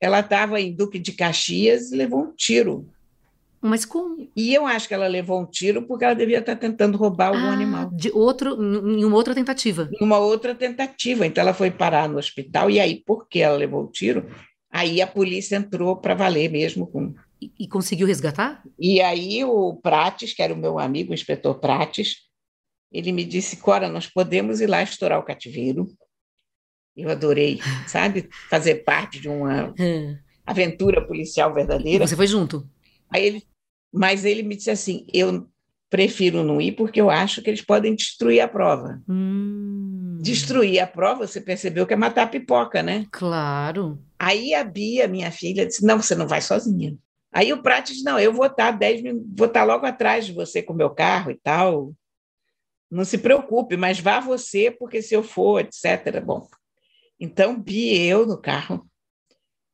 Ela 0.00 0.20
estava 0.20 0.60
em 0.60 0.74
Duque 0.74 0.98
de 0.98 1.12
Caxias 1.12 1.92
e 1.92 1.96
levou 1.96 2.24
um 2.24 2.32
tiro. 2.34 2.90
Mas 3.60 3.84
como? 3.84 4.28
E 4.36 4.54
eu 4.54 4.66
acho 4.66 4.86
que 4.86 4.94
ela 4.94 5.06
levou 5.06 5.40
um 5.40 5.46
tiro 5.46 5.82
porque 5.82 6.04
ela 6.04 6.14
devia 6.14 6.38
estar 6.38 6.56
tentando 6.56 6.98
roubar 6.98 7.28
algum 7.28 7.46
ah, 7.46 7.52
animal. 7.52 7.90
De 7.90 8.10
outro, 8.12 8.54
em 8.62 9.04
uma 9.04 9.16
outra 9.16 9.34
tentativa. 9.34 9.88
Em 9.92 10.04
uma 10.04 10.18
outra 10.18 10.54
tentativa. 10.54 11.26
Então 11.26 11.42
ela 11.42 11.54
foi 11.54 11.70
parar 11.70 12.08
no 12.08 12.18
hospital 12.18 12.70
e 12.70 12.78
aí, 12.78 13.02
porque 13.06 13.38
ela 13.38 13.56
levou 13.56 13.84
o 13.84 13.90
tiro, 13.90 14.28
aí 14.70 15.00
a 15.00 15.06
polícia 15.06 15.56
entrou 15.56 15.96
para 15.96 16.14
valer 16.14 16.50
mesmo 16.50 16.86
com. 16.86 17.14
E, 17.40 17.52
e, 17.60 17.68
conseguiu 17.68 18.06
resgatar? 18.06 18.62
E 18.78 19.00
aí 19.00 19.44
o 19.44 19.76
Prates, 19.76 20.32
que 20.32 20.42
era 20.42 20.54
o 20.54 20.56
meu 20.56 20.78
amigo, 20.78 21.10
o 21.10 21.14
inspetor 21.14 21.58
Prates, 21.58 22.26
ele 22.90 23.12
me 23.12 23.24
disse, 23.24 23.58
Cora, 23.58 23.88
nós 23.88 24.06
podemos 24.06 24.60
ir 24.60 24.66
lá 24.66 24.82
estourar 24.82 25.18
o 25.18 25.24
cativeiro. 25.24 25.86
Eu 26.96 27.10
adorei, 27.10 27.60
sabe? 27.86 28.28
Fazer 28.48 28.76
parte 28.84 29.20
de 29.20 29.28
uma 29.28 29.74
aventura 30.46 31.06
policial 31.06 31.52
verdadeira. 31.52 32.04
E 32.04 32.08
você 32.08 32.16
foi 32.16 32.26
junto? 32.26 32.66
Aí 33.10 33.24
ele, 33.24 33.42
mas 33.92 34.24
ele 34.24 34.42
me 34.42 34.56
disse 34.56 34.70
assim, 34.70 35.06
eu 35.12 35.48
prefiro 35.90 36.42
não 36.42 36.60
ir 36.60 36.72
porque 36.72 37.00
eu 37.00 37.10
acho 37.10 37.42
que 37.42 37.50
eles 37.50 37.62
podem 37.62 37.94
destruir 37.94 38.40
a 38.40 38.48
prova. 38.48 39.02
Hum. 39.08 40.18
Destruir 40.20 40.80
a 40.80 40.86
prova, 40.86 41.26
você 41.26 41.40
percebeu 41.40 41.86
que 41.86 41.94
é 41.94 41.96
matar 41.96 42.22
a 42.22 42.28
pipoca, 42.28 42.82
né? 42.82 43.06
Claro. 43.10 43.98
Aí 44.18 44.54
a 44.54 44.64
Bia, 44.64 45.06
minha 45.06 45.30
filha, 45.30 45.66
disse, 45.66 45.84
não, 45.84 46.00
você 46.00 46.14
não 46.14 46.26
vai 46.26 46.40
sozinha. 46.40 46.96
Aí 47.32 47.52
o 47.52 47.62
Prates 47.62 47.94
disse, 47.94 48.04
não, 48.04 48.18
eu 48.18 48.32
vou 48.32 48.46
estar 48.46 48.70
10 48.70 49.02
minutos, 49.02 49.28
vou 49.36 49.46
estar 49.46 49.64
logo 49.64 49.84
atrás 49.84 50.26
de 50.26 50.32
você 50.32 50.62
com 50.62 50.72
o 50.72 50.76
meu 50.76 50.90
carro 50.90 51.30
e 51.30 51.36
tal 51.36 51.92
não 52.90 53.04
se 53.04 53.18
preocupe, 53.18 53.76
mas 53.76 54.00
vá 54.00 54.20
você, 54.20 54.70
porque 54.70 55.02
se 55.02 55.14
eu 55.14 55.22
for, 55.22 55.60
etc. 55.60 56.20
Bom, 56.24 56.46
então 57.18 57.60
Bi 57.60 57.94
e 57.94 58.06
eu 58.06 58.26
no 58.26 58.38
carro. 58.38 58.86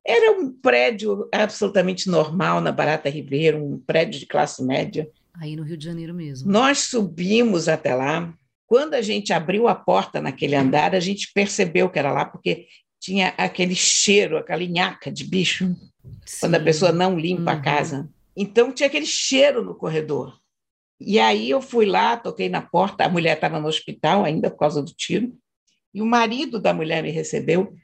Era 0.05 0.33
um 0.33 0.52
prédio 0.52 1.28
absolutamente 1.33 2.09
normal 2.09 2.61
na 2.61 2.72
Barata 2.72 3.09
Ribeiro, 3.09 3.64
um 3.64 3.78
prédio 3.78 4.18
de 4.18 4.26
classe 4.26 4.64
média. 4.64 5.09
Aí 5.35 5.55
no 5.55 5.62
Rio 5.62 5.76
de 5.76 5.85
Janeiro 5.85 6.12
mesmo. 6.12 6.50
Nós 6.50 6.81
subimos 6.81 7.68
até 7.68 7.94
lá. 7.94 8.35
Quando 8.66 8.94
a 8.94 9.02
gente 9.02 9.33
abriu 9.33 9.68
a 9.68 9.74
porta 9.74 10.20
naquele 10.20 10.57
andar, 10.57 10.94
a 10.94 11.00
gente 11.00 11.31
percebeu 11.33 11.88
que 11.88 11.98
era 11.98 12.11
lá, 12.11 12.24
porque 12.24 12.66
tinha 13.02 13.34
aquele 13.36 13.74
cheiro, 13.74 14.38
aquela 14.38 14.64
nhaca 14.64 15.10
de 15.10 15.24
bicho, 15.24 15.76
Sim. 16.24 16.38
quando 16.38 16.54
a 16.54 16.60
pessoa 16.60 16.92
não 16.92 17.18
limpa 17.18 17.52
uhum. 17.52 17.58
a 17.58 17.60
casa. 17.60 18.08
Então 18.36 18.70
tinha 18.72 18.86
aquele 18.86 19.04
cheiro 19.04 19.64
no 19.64 19.74
corredor. 19.74 20.38
E 21.00 21.18
aí 21.18 21.50
eu 21.50 21.60
fui 21.60 21.84
lá, 21.84 22.16
toquei 22.16 22.48
na 22.48 22.62
porta, 22.62 23.04
a 23.04 23.08
mulher 23.08 23.34
estava 23.34 23.58
no 23.58 23.66
hospital 23.66 24.24
ainda 24.24 24.48
por 24.48 24.58
causa 24.58 24.80
do 24.80 24.94
tiro, 24.94 25.36
e 25.92 26.00
o 26.00 26.06
marido 26.06 26.60
da 26.60 26.72
mulher 26.72 27.02
me 27.02 27.10
recebeu. 27.10 27.74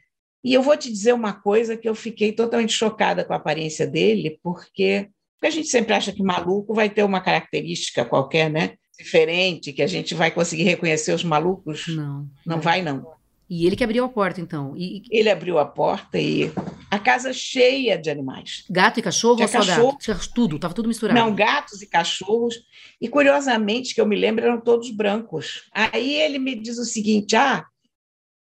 E 0.45 0.55
eu 0.55 0.63
vou 0.63 0.77
te 0.77 0.89
dizer 0.89 1.13
uma 1.15 1.33
coisa 1.33 1.77
que 1.77 1.89
eu 1.89 1.97
fiquei 1.97 2.31
totalmente 2.31 2.73
chocada 2.73 3.25
com 3.25 3.33
a 3.33 3.37
aparência 3.37 3.89
dele, 3.89 4.39
porque, 4.41 5.09
porque 5.35 5.49
a 5.49 5.51
gente 5.51 5.67
sempre 5.67 5.95
acha 5.95 6.13
que 6.13 6.23
maluco 6.23 6.73
vai 6.73 6.89
ter 6.89 7.03
uma 7.03 7.21
característica 7.21 8.05
qualquer, 8.05 8.49
né? 8.49 8.77
Diferente, 8.97 9.73
que 9.73 9.83
a 9.83 9.87
gente 9.89 10.15
vai 10.15 10.31
conseguir 10.31 10.63
reconhecer 10.63 11.13
os 11.13 11.25
malucos. 11.25 11.89
Não. 11.89 12.29
Não 12.47 12.61
vai, 12.61 12.83
não. 12.83 13.19
E 13.49 13.67
ele 13.67 13.77
que 13.77 13.85
abriu 13.85 14.05
a 14.05 14.09
porta, 14.09 14.41
então. 14.41 14.75
E... 14.77 15.03
Ele 15.11 15.31
abriu 15.31 15.59
a 15.59 15.65
porta 15.65 16.19
e 16.19 16.53
a 16.91 16.99
casa 16.99 17.33
cheia 17.33 17.97
de 17.97 18.11
animais. 18.11 18.65
Gato 18.69 19.01
e 19.01 19.03
cachorro 19.03 19.37
Tinha 19.37 19.47
ou 19.47 19.53
só 19.53 19.59
cachorro... 19.59 19.93
gato? 19.93 19.99
Tinha 19.99 20.17
tudo, 20.35 20.57
estava 20.57 20.75
tudo 20.75 20.89
misturado. 20.89 21.19
Não, 21.19 21.35
gatos 21.35 21.81
e 21.81 21.87
cachorros. 21.87 22.57
E 23.01 23.09
curiosamente, 23.09 23.95
que 23.95 24.01
eu 24.01 24.07
me 24.07 24.17
lembro, 24.17 24.45
eram 24.45 24.61
todos 24.61 24.91
brancos. 24.91 25.69
Aí 25.73 26.15
ele 26.15 26.39
me 26.39 26.55
diz 26.55 26.77
o 26.79 26.85
seguinte: 26.85 27.37
ah, 27.37 27.65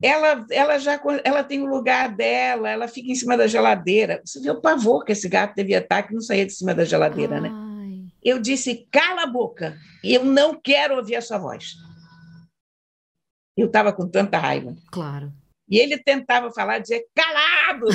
ela, 0.02 0.46
ela 0.50 0.80
já 0.80 1.00
ela 1.24 1.44
tem 1.44 1.62
o 1.62 1.68
lugar 1.68 2.16
dela, 2.16 2.70
ela 2.70 2.88
fica 2.88 3.12
em 3.12 3.16
cima 3.16 3.38
da 3.38 3.46
geladeira. 3.46 4.22
Você 4.26 4.40
vê 4.40 4.50
o 4.50 4.62
pavor 4.62 5.06
que 5.06 5.12
esse 5.12 5.30
gato 5.30 5.56
devia 5.56 5.80
estar, 5.80 6.04
que 6.04 6.14
não 6.14 6.22
saía 6.22 6.46
de 6.46 6.54
cima 6.54 6.74
da 6.74 6.86
geladeira? 6.86 7.36
Ai. 7.36 7.42
né? 7.42 7.52
Eu 8.24 8.40
disse: 8.40 8.88
cala 8.92 9.24
a 9.24 9.28
boca, 9.28 9.78
eu 10.04 10.26
não 10.26 10.60
quero 10.60 10.98
ouvir 10.98 11.16
a 11.16 11.22
sua 11.22 11.38
voz. 11.38 11.76
Eu 13.58 13.66
estava 13.68 13.92
com 13.92 14.08
tanta 14.08 14.38
raiva. 14.38 14.76
Claro. 14.92 15.34
E 15.68 15.78
ele 15.78 15.98
tentava 15.98 16.52
falar, 16.52 16.80
dizer 16.80 17.06
calado. 17.16 17.88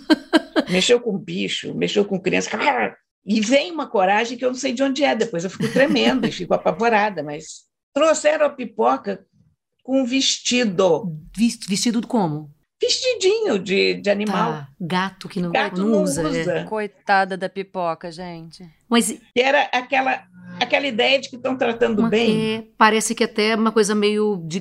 mexeu 0.70 1.00
com 1.00 1.16
bicho, 1.18 1.74
mexeu 1.74 2.04
com 2.04 2.18
criança. 2.18 2.50
Calado. 2.50 2.96
E 3.24 3.40
vem 3.40 3.70
uma 3.70 3.86
coragem 3.86 4.36
que 4.36 4.44
eu 4.44 4.50
não 4.50 4.58
sei 4.58 4.72
de 4.72 4.82
onde 4.82 5.04
é. 5.04 5.14
Depois 5.14 5.44
eu 5.44 5.50
fico 5.50 5.70
tremendo 5.72 6.26
e 6.26 6.32
fico 6.32 6.54
apavorada. 6.54 7.22
Mas 7.22 7.64
trouxeram 7.94 8.46
a 8.46 8.50
pipoca 8.50 9.24
com 9.82 10.02
um 10.02 10.04
vestido. 10.04 11.12
Vestido 11.36 12.06
como? 12.06 12.50
Vestidinho 12.82 13.58
de, 13.58 13.94
de 13.94 14.10
animal. 14.10 14.52
Tá. 14.52 14.68
Gato 14.80 15.28
que 15.28 15.40
não, 15.40 15.52
Gato 15.52 15.80
não, 15.80 15.88
não 15.88 16.02
usa. 16.02 16.28
usa. 16.28 16.52
É. 16.52 16.64
Coitada 16.64 17.36
da 17.36 17.48
pipoca, 17.48 18.10
gente. 18.10 18.68
Mas 18.88 19.12
que 19.12 19.40
era 19.40 19.62
aquela 19.72 20.26
aquela 20.60 20.86
ideia 20.86 21.20
de 21.20 21.28
que 21.28 21.36
estão 21.36 21.56
tratando 21.56 22.00
uma, 22.00 22.08
bem. 22.08 22.56
É, 22.56 22.64
parece 22.76 23.14
que 23.14 23.24
até 23.24 23.54
uma 23.56 23.72
coisa 23.72 23.94
meio 23.94 24.42
de 24.46 24.60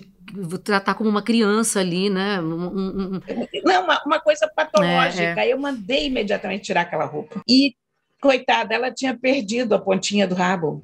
tratar 0.64 0.96
como 0.96 1.10
uma 1.10 1.22
criança 1.22 1.80
ali, 1.80 2.10
né? 2.10 2.40
Um, 2.42 2.68
um, 2.68 3.16
um... 3.16 3.22
Não, 3.64 3.84
uma, 3.84 4.04
uma, 4.06 4.20
coisa 4.20 4.48
patológica. 4.48 5.42
É, 5.42 5.50
é. 5.50 5.54
Eu 5.54 5.58
mandei 5.58 6.08
imediatamente 6.08 6.64
tirar 6.64 6.82
aquela 6.82 7.06
roupa. 7.06 7.42
E, 7.48 7.76
coitada, 8.22 8.74
ela 8.74 8.92
tinha 8.92 9.18
perdido 9.18 9.76
a 9.76 9.80
pontinha 9.80 10.28
do 10.28 10.36
rabo. 10.36 10.84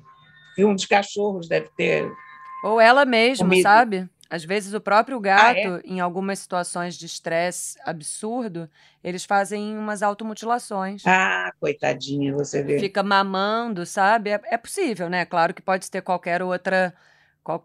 E 0.58 0.66
um 0.66 0.76
dos 0.76 0.86
cachorros 0.86 1.48
deve 1.48 1.70
ter. 1.76 2.12
Ou 2.64 2.80
ela 2.80 3.06
mesma, 3.06 3.46
comido. 3.46 3.64
sabe? 3.64 4.10
Às 4.30 4.46
vezes 4.46 4.76
o 4.76 4.82
próprio 4.82 5.20
gato, 5.20 5.58
ah, 5.58 5.80
é? 5.80 5.82
em 5.84 6.00
algumas 6.00 6.38
situações 6.38 6.96
de 6.96 7.08
estresse 7.08 7.80
absurdo, 7.84 8.70
eles 9.04 9.26
fazem 9.26 9.76
umas 9.76 10.04
automutilações. 10.04 11.02
Ah, 11.08 11.52
coitadinha, 11.60 12.32
você 12.34 12.62
vê. 12.62 12.80
Fica 12.80 13.02
mamando, 13.02 13.88
sabe? 13.88 14.30
É, 14.30 14.40
é 14.52 14.58
possível, 14.58 15.10
né? 15.10 15.26
Claro 15.26 15.52
que 15.52 15.64
pode 15.64 15.90
ter 15.90 16.04
qualquer 16.04 16.44
outra 16.44 16.94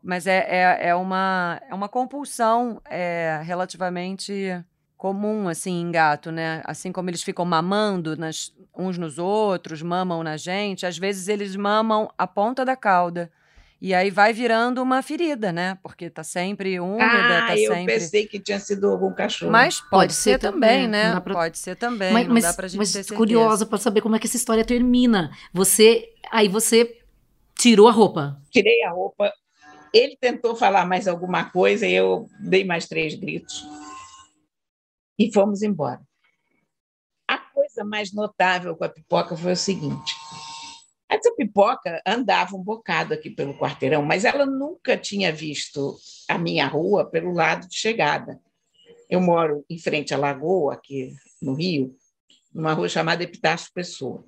mas 0.02 0.26
é, 0.26 0.46
é, 0.48 0.88
é, 0.88 0.94
uma, 0.94 1.60
é 1.68 1.74
uma 1.74 1.88
compulsão 1.88 2.80
é, 2.86 3.40
relativamente 3.44 4.64
comum, 4.96 5.48
assim, 5.48 5.82
em 5.82 5.90
gato, 5.90 6.32
né? 6.32 6.62
Assim 6.64 6.90
como 6.90 7.10
eles 7.10 7.22
ficam 7.22 7.44
mamando 7.44 8.16
nas, 8.16 8.54
uns 8.76 8.96
nos 8.96 9.18
outros, 9.18 9.82
mamam 9.82 10.22
na 10.22 10.36
gente, 10.36 10.86
às 10.86 10.96
vezes 10.96 11.28
eles 11.28 11.54
mamam 11.56 12.08
a 12.16 12.26
ponta 12.26 12.64
da 12.64 12.74
cauda. 12.74 13.30
E 13.80 13.92
aí 13.92 14.10
vai 14.10 14.32
virando 14.32 14.80
uma 14.80 15.02
ferida, 15.02 15.52
né? 15.52 15.76
Porque 15.82 16.08
tá 16.08 16.24
sempre 16.24 16.80
úmida, 16.80 17.04
ah, 17.04 17.46
tá 17.48 17.58
eu 17.58 17.74
sempre. 17.74 17.94
Eu 17.94 17.98
pensei 17.98 18.26
que 18.26 18.40
tinha 18.40 18.58
sido 18.58 18.88
algum 18.88 19.12
cachorro. 19.12 19.52
Mas 19.52 19.78
pode, 19.78 19.90
pode 19.90 20.12
ser, 20.14 20.30
ser, 20.30 20.38
também, 20.38 20.88
né? 20.88 21.20
Pra... 21.20 21.34
Pode 21.34 21.58
ser 21.58 21.76
também. 21.76 22.10
Mas, 22.10 22.26
não 22.26 22.32
mas, 22.32 22.44
dá 22.44 22.54
pra 22.54 22.66
gente 22.66 22.78
mas 22.78 23.10
curiosa 23.10 23.66
para 23.66 23.76
saber 23.76 24.00
como 24.00 24.16
é 24.16 24.18
que 24.18 24.26
essa 24.26 24.38
história 24.38 24.64
termina. 24.64 25.30
Você. 25.52 26.08
Aí 26.32 26.48
você 26.48 26.98
tirou 27.58 27.86
a 27.86 27.92
roupa. 27.92 28.40
Tirei 28.50 28.82
a 28.84 28.90
roupa, 28.90 29.30
ele 29.94 30.16
tentou 30.16 30.56
falar 30.56 30.84
mais 30.84 31.06
alguma 31.06 31.48
coisa 31.48 31.86
e 31.86 31.94
eu 31.94 32.28
dei 32.40 32.64
mais 32.64 32.88
três 32.88 33.14
gritos. 33.14 33.64
E 35.16 35.32
fomos 35.32 35.62
embora. 35.62 36.02
A 37.28 37.38
coisa 37.38 37.84
mais 37.84 38.12
notável 38.12 38.76
com 38.76 38.82
a 38.82 38.88
pipoca 38.88 39.36
foi 39.36 39.52
o 39.52 39.56
seguinte: 39.56 40.16
essa 41.08 41.32
pipoca 41.36 42.02
andava 42.04 42.56
um 42.56 42.62
bocado 42.62 43.14
aqui 43.14 43.30
pelo 43.30 43.56
quarteirão, 43.56 44.02
mas 44.02 44.24
ela 44.24 44.44
nunca 44.44 44.98
tinha 44.98 45.32
visto 45.32 45.96
a 46.28 46.36
minha 46.36 46.66
rua 46.66 47.08
pelo 47.08 47.32
lado 47.32 47.68
de 47.68 47.76
chegada. 47.76 48.40
Eu 49.08 49.20
moro 49.20 49.64
em 49.70 49.78
frente 49.78 50.12
à 50.12 50.18
Lagoa, 50.18 50.74
aqui 50.74 51.14
no 51.40 51.54
Rio, 51.54 51.94
numa 52.52 52.72
rua 52.72 52.88
chamada 52.88 53.22
Epitácio 53.22 53.70
Pessoa. 53.72 54.24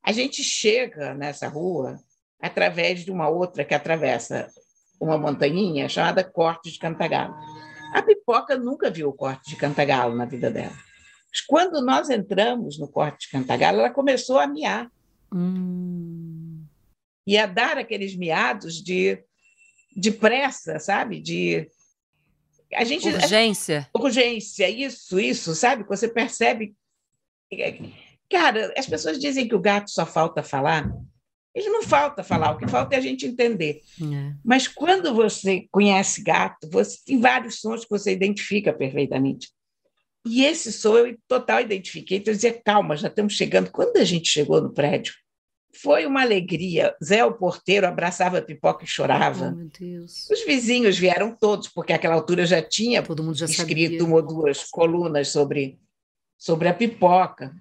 A 0.00 0.12
gente 0.12 0.44
chega 0.44 1.12
nessa 1.12 1.48
rua 1.48 1.98
através 2.40 3.04
de 3.04 3.10
uma 3.10 3.28
outra 3.28 3.64
que 3.64 3.74
atravessa 3.74 4.48
uma 5.02 5.18
montanhinha 5.18 5.88
chamada 5.88 6.22
Corte 6.22 6.70
de 6.70 6.78
Cantagalo. 6.78 7.34
A 7.92 8.02
Pipoca 8.02 8.56
nunca 8.56 8.90
viu 8.90 9.08
o 9.08 9.12
Corte 9.12 9.50
de 9.50 9.56
Cantagalo 9.56 10.14
na 10.14 10.24
vida 10.24 10.50
dela. 10.50 10.72
Mas 11.30 11.40
quando 11.40 11.84
nós 11.84 12.08
entramos 12.08 12.78
no 12.78 12.88
Corte 12.88 13.26
de 13.26 13.32
Cantagalo, 13.32 13.80
ela 13.80 13.90
começou 13.90 14.38
a 14.38 14.46
miar. 14.46 14.90
Hum. 15.34 16.64
E 17.26 17.36
a 17.36 17.46
dar 17.46 17.78
aqueles 17.78 18.14
miados 18.14 18.82
de 18.82 19.22
de 19.94 20.10
pressa, 20.10 20.78
sabe? 20.78 21.20
De 21.20 21.68
a 22.72 22.84
gente 22.84 23.06
urgência. 23.06 23.86
urgência, 23.94 24.68
isso, 24.70 25.20
isso, 25.20 25.54
sabe? 25.54 25.84
Você 25.84 26.08
percebe 26.08 26.74
Cara, 28.30 28.72
as 28.78 28.86
pessoas 28.86 29.18
dizem 29.18 29.46
que 29.46 29.54
o 29.54 29.60
gato 29.60 29.90
só 29.90 30.06
falta 30.06 30.42
falar. 30.42 30.90
Ele 31.54 31.68
não 31.68 31.82
falta 31.82 32.22
falar, 32.22 32.52
o 32.52 32.58
que 32.58 32.66
falta 32.66 32.94
é 32.94 32.98
a 32.98 33.02
gente 33.02 33.26
entender. 33.26 33.82
É. 34.00 34.32
Mas 34.42 34.66
quando 34.66 35.14
você 35.14 35.66
conhece 35.70 36.22
gato, 36.22 36.68
você 36.70 36.98
tem 37.04 37.20
vários 37.20 37.60
sons 37.60 37.84
que 37.84 37.90
você 37.90 38.12
identifica 38.12 38.72
perfeitamente. 38.72 39.50
E 40.26 40.44
esse 40.44 40.72
som 40.72 40.96
eu 40.96 41.16
total 41.28 41.60
identifiquei. 41.60 42.18
Então, 42.18 42.32
eu 42.32 42.36
dizia, 42.36 42.52
calma, 42.64 42.96
já 42.96 43.08
estamos 43.08 43.34
chegando. 43.34 43.70
Quando 43.70 43.96
a 43.98 44.04
gente 44.04 44.28
chegou 44.28 44.62
no 44.62 44.72
prédio, 44.72 45.12
foi 45.74 46.06
uma 46.06 46.22
alegria. 46.22 46.94
Zé, 47.02 47.24
o 47.24 47.32
porteiro, 47.34 47.86
abraçava 47.86 48.38
a 48.38 48.42
pipoca 48.42 48.84
e 48.84 48.88
chorava. 48.88 49.54
Oh, 49.54 49.64
Os 50.04 50.44
vizinhos 50.46 50.96
vieram 50.98 51.34
todos, 51.34 51.68
porque 51.68 51.92
àquela 51.92 52.14
altura 52.14 52.46
já 52.46 52.62
tinha 52.62 53.02
já 53.34 53.46
escrito 53.46 53.92
sabia. 53.92 54.04
uma 54.04 54.16
ou 54.16 54.22
duas 54.22 54.64
colunas 54.64 55.28
sobre, 55.28 55.78
sobre 56.38 56.68
a 56.68 56.74
pipoca. 56.74 57.52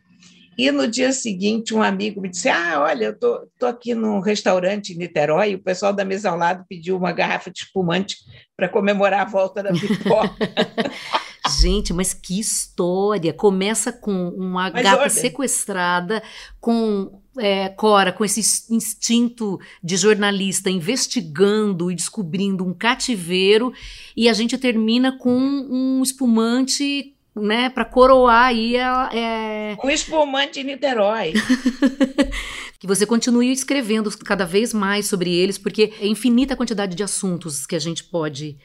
E 0.61 0.71
no 0.71 0.87
dia 0.87 1.11
seguinte, 1.11 1.73
um 1.73 1.81
amigo 1.81 2.21
me 2.21 2.29
disse: 2.29 2.47
Ah, 2.47 2.81
olha, 2.81 3.05
eu 3.05 3.17
tô, 3.17 3.47
tô 3.57 3.65
aqui 3.65 3.95
num 3.95 4.19
restaurante 4.19 4.93
em 4.93 4.95
Niterói, 4.95 5.49
e 5.49 5.55
o 5.55 5.63
pessoal 5.63 5.91
da 5.91 6.05
mesa 6.05 6.29
ao 6.29 6.37
lado 6.37 6.63
pediu 6.69 6.95
uma 6.95 7.11
garrafa 7.11 7.49
de 7.49 7.61
espumante 7.61 8.17
para 8.55 8.69
comemorar 8.69 9.21
a 9.21 9.25
volta 9.25 9.63
da 9.63 9.71
pipoca. 9.71 10.37
Gente, 11.59 11.91
mas 11.93 12.13
que 12.13 12.39
história! 12.39 13.33
Começa 13.33 13.91
com 13.91 14.29
uma 14.29 14.69
mas 14.69 14.83
gata 14.83 15.01
olha. 15.01 15.09
sequestrada, 15.09 16.21
com 16.59 17.19
é, 17.39 17.69
Cora, 17.69 18.13
com 18.13 18.23
esse 18.23 18.71
instinto 18.71 19.59
de 19.83 19.97
jornalista, 19.97 20.69
investigando 20.69 21.89
e 21.89 21.95
descobrindo 21.95 22.63
um 22.63 22.71
cativeiro, 22.71 23.73
e 24.15 24.29
a 24.29 24.33
gente 24.33 24.55
termina 24.59 25.17
com 25.17 25.39
um 25.39 26.03
espumante 26.03 27.15
né, 27.35 27.69
para 27.69 27.85
coroar 27.85 28.47
aí 28.47 28.75
é, 28.75 28.83
é... 29.13 29.77
Um 29.83 29.89
espumante 29.89 30.59
em 30.59 30.63
Niterói. 30.63 31.33
que 32.79 32.87
você 32.87 33.05
continue 33.05 33.51
escrevendo 33.51 34.09
cada 34.19 34.45
vez 34.45 34.73
mais 34.73 35.05
sobre 35.05 35.33
eles, 35.33 35.57
porque 35.57 35.93
é 36.01 36.07
infinita 36.07 36.53
a 36.53 36.57
quantidade 36.57 36.95
de 36.95 37.03
assuntos 37.03 37.65
que 37.65 37.75
a 37.75 37.79
gente 37.79 38.03
pode 38.03 38.57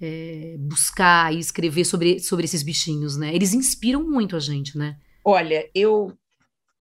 é, 0.00 0.56
buscar 0.58 1.32
e 1.32 1.38
escrever 1.38 1.84
sobre, 1.84 2.18
sobre 2.20 2.46
esses 2.46 2.62
bichinhos, 2.62 3.16
né? 3.16 3.34
Eles 3.34 3.52
inspiram 3.52 4.02
muito 4.02 4.34
a 4.34 4.40
gente, 4.40 4.78
né? 4.78 4.96
Olha, 5.22 5.68
eu 5.74 6.16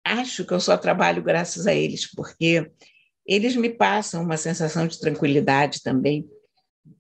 acho 0.05 0.45
que 0.45 0.53
eu 0.53 0.61
só 0.61 0.77
trabalho 0.77 1.23
graças 1.23 1.67
a 1.67 1.75
eles, 1.75 2.11
porque 2.13 2.69
eles 3.25 3.55
me 3.57 3.71
passam 3.71 4.23
uma 4.23 4.37
sensação 4.37 4.87
de 4.87 4.99
tranquilidade 4.99 5.83
também 5.83 6.29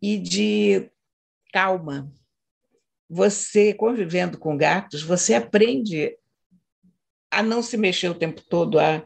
e 0.00 0.16
de 0.18 0.88
calma 1.52 2.10
você 3.08 3.72
convivendo 3.72 4.38
com 4.38 4.56
gatos, 4.56 5.02
você 5.02 5.34
aprende 5.34 6.16
a 7.30 7.42
não 7.42 7.62
se 7.62 7.76
mexer 7.76 8.08
o 8.08 8.14
tempo 8.14 8.42
todo, 8.48 8.78
a 8.78 9.04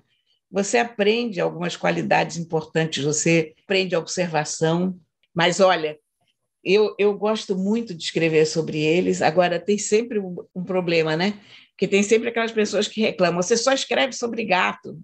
você 0.50 0.78
aprende 0.78 1.40
algumas 1.40 1.76
qualidades 1.76 2.36
importantes, 2.36 3.04
você 3.04 3.54
aprende 3.62 3.94
a 3.94 4.00
observação, 4.00 4.98
mas 5.32 5.60
olha, 5.60 5.96
eu, 6.64 6.94
eu 6.98 7.16
gosto 7.16 7.56
muito 7.56 7.94
de 7.94 8.02
escrever 8.02 8.44
sobre 8.46 8.78
eles, 8.78 9.22
agora 9.22 9.60
tem 9.60 9.78
sempre 9.78 10.18
um, 10.18 10.36
um 10.54 10.64
problema, 10.64 11.16
né? 11.16 11.40
Porque 11.70 11.86
tem 11.86 12.02
sempre 12.02 12.28
aquelas 12.28 12.52
pessoas 12.52 12.88
que 12.88 13.00
reclamam, 13.00 13.40
você 13.40 13.56
só 13.56 13.72
escreve 13.72 14.12
sobre 14.12 14.44
gato. 14.44 15.00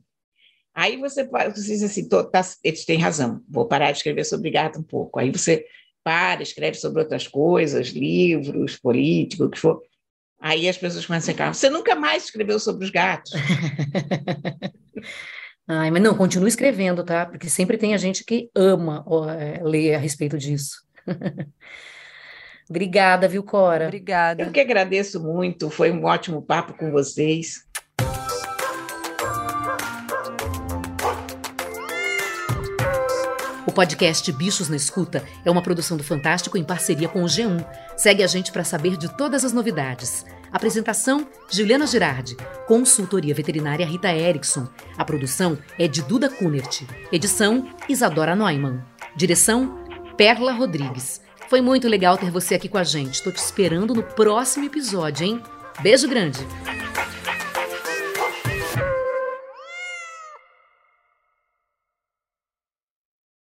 Aí 0.74 0.98
você, 0.98 1.24
você 1.24 1.72
diz 1.72 1.82
assim, 1.82 2.08
tá, 2.08 2.42
eles 2.62 2.84
têm 2.84 2.98
razão, 2.98 3.40
vou 3.48 3.66
parar 3.66 3.92
de 3.92 3.98
escrever 3.98 4.24
sobre 4.24 4.50
gato 4.50 4.80
um 4.80 4.82
pouco. 4.82 5.18
Aí 5.18 5.30
você 5.30 5.64
para, 6.06 6.40
escreve 6.40 6.76
sobre 6.76 7.02
outras 7.02 7.26
coisas, 7.26 7.88
livros, 7.88 8.76
político, 8.76 9.46
o 9.46 9.50
que 9.50 9.58
for. 9.58 9.82
Aí 10.40 10.68
as 10.68 10.78
pessoas 10.78 11.04
começam 11.04 11.32
a 11.32 11.34
ficar, 11.34 11.52
você 11.52 11.68
nunca 11.68 11.96
mais 11.96 12.26
escreveu 12.26 12.60
sobre 12.60 12.84
os 12.84 12.92
gatos. 12.92 13.32
Ai, 15.66 15.90
mas 15.90 16.00
não, 16.00 16.14
continue 16.14 16.46
escrevendo, 16.46 17.02
tá? 17.02 17.26
Porque 17.26 17.50
sempre 17.50 17.76
tem 17.76 17.92
a 17.92 17.96
gente 17.96 18.24
que 18.24 18.48
ama 18.54 19.02
ó, 19.04 19.28
é, 19.28 19.60
ler 19.64 19.96
a 19.96 19.98
respeito 19.98 20.38
disso. 20.38 20.76
Obrigada, 22.70 23.26
viu, 23.26 23.42
Cora? 23.42 23.86
Obrigada. 23.86 24.44
Eu 24.44 24.52
que 24.52 24.60
agradeço 24.60 25.20
muito, 25.20 25.70
foi 25.70 25.90
um 25.90 26.04
ótimo 26.04 26.40
papo 26.40 26.72
com 26.74 26.92
vocês. 26.92 27.65
Podcast 33.72 34.30
Bichos 34.32 34.68
na 34.68 34.76
Escuta 34.76 35.24
é 35.44 35.50
uma 35.50 35.62
produção 35.62 35.96
do 35.96 36.04
Fantástico 36.04 36.56
em 36.56 36.64
parceria 36.64 37.08
com 37.08 37.22
o 37.22 37.26
G1. 37.26 37.66
Segue 37.96 38.22
a 38.22 38.26
gente 38.26 38.52
para 38.52 38.62
saber 38.62 38.96
de 38.96 39.08
todas 39.16 39.44
as 39.44 39.52
novidades. 39.52 40.24
Apresentação: 40.52 41.26
Juliana 41.50 41.86
Girardi. 41.86 42.36
Consultoria 42.66 43.34
veterinária 43.34 43.84
Rita 43.84 44.12
Erickson. 44.12 44.68
A 44.96 45.04
produção 45.04 45.58
é 45.78 45.88
de 45.88 46.02
Duda 46.02 46.28
Kunert. 46.28 46.82
Edição: 47.10 47.68
Isadora 47.88 48.36
Neumann. 48.36 48.80
Direção: 49.16 49.78
Perla 50.16 50.52
Rodrigues. 50.52 51.20
Foi 51.48 51.60
muito 51.60 51.88
legal 51.88 52.16
ter 52.16 52.30
você 52.30 52.54
aqui 52.54 52.68
com 52.68 52.78
a 52.78 52.84
gente. 52.84 53.14
Estou 53.14 53.32
te 53.32 53.38
esperando 53.38 53.94
no 53.94 54.02
próximo 54.02 54.64
episódio, 54.64 55.26
hein? 55.26 55.42
Beijo 55.80 56.08
grande! 56.08 56.38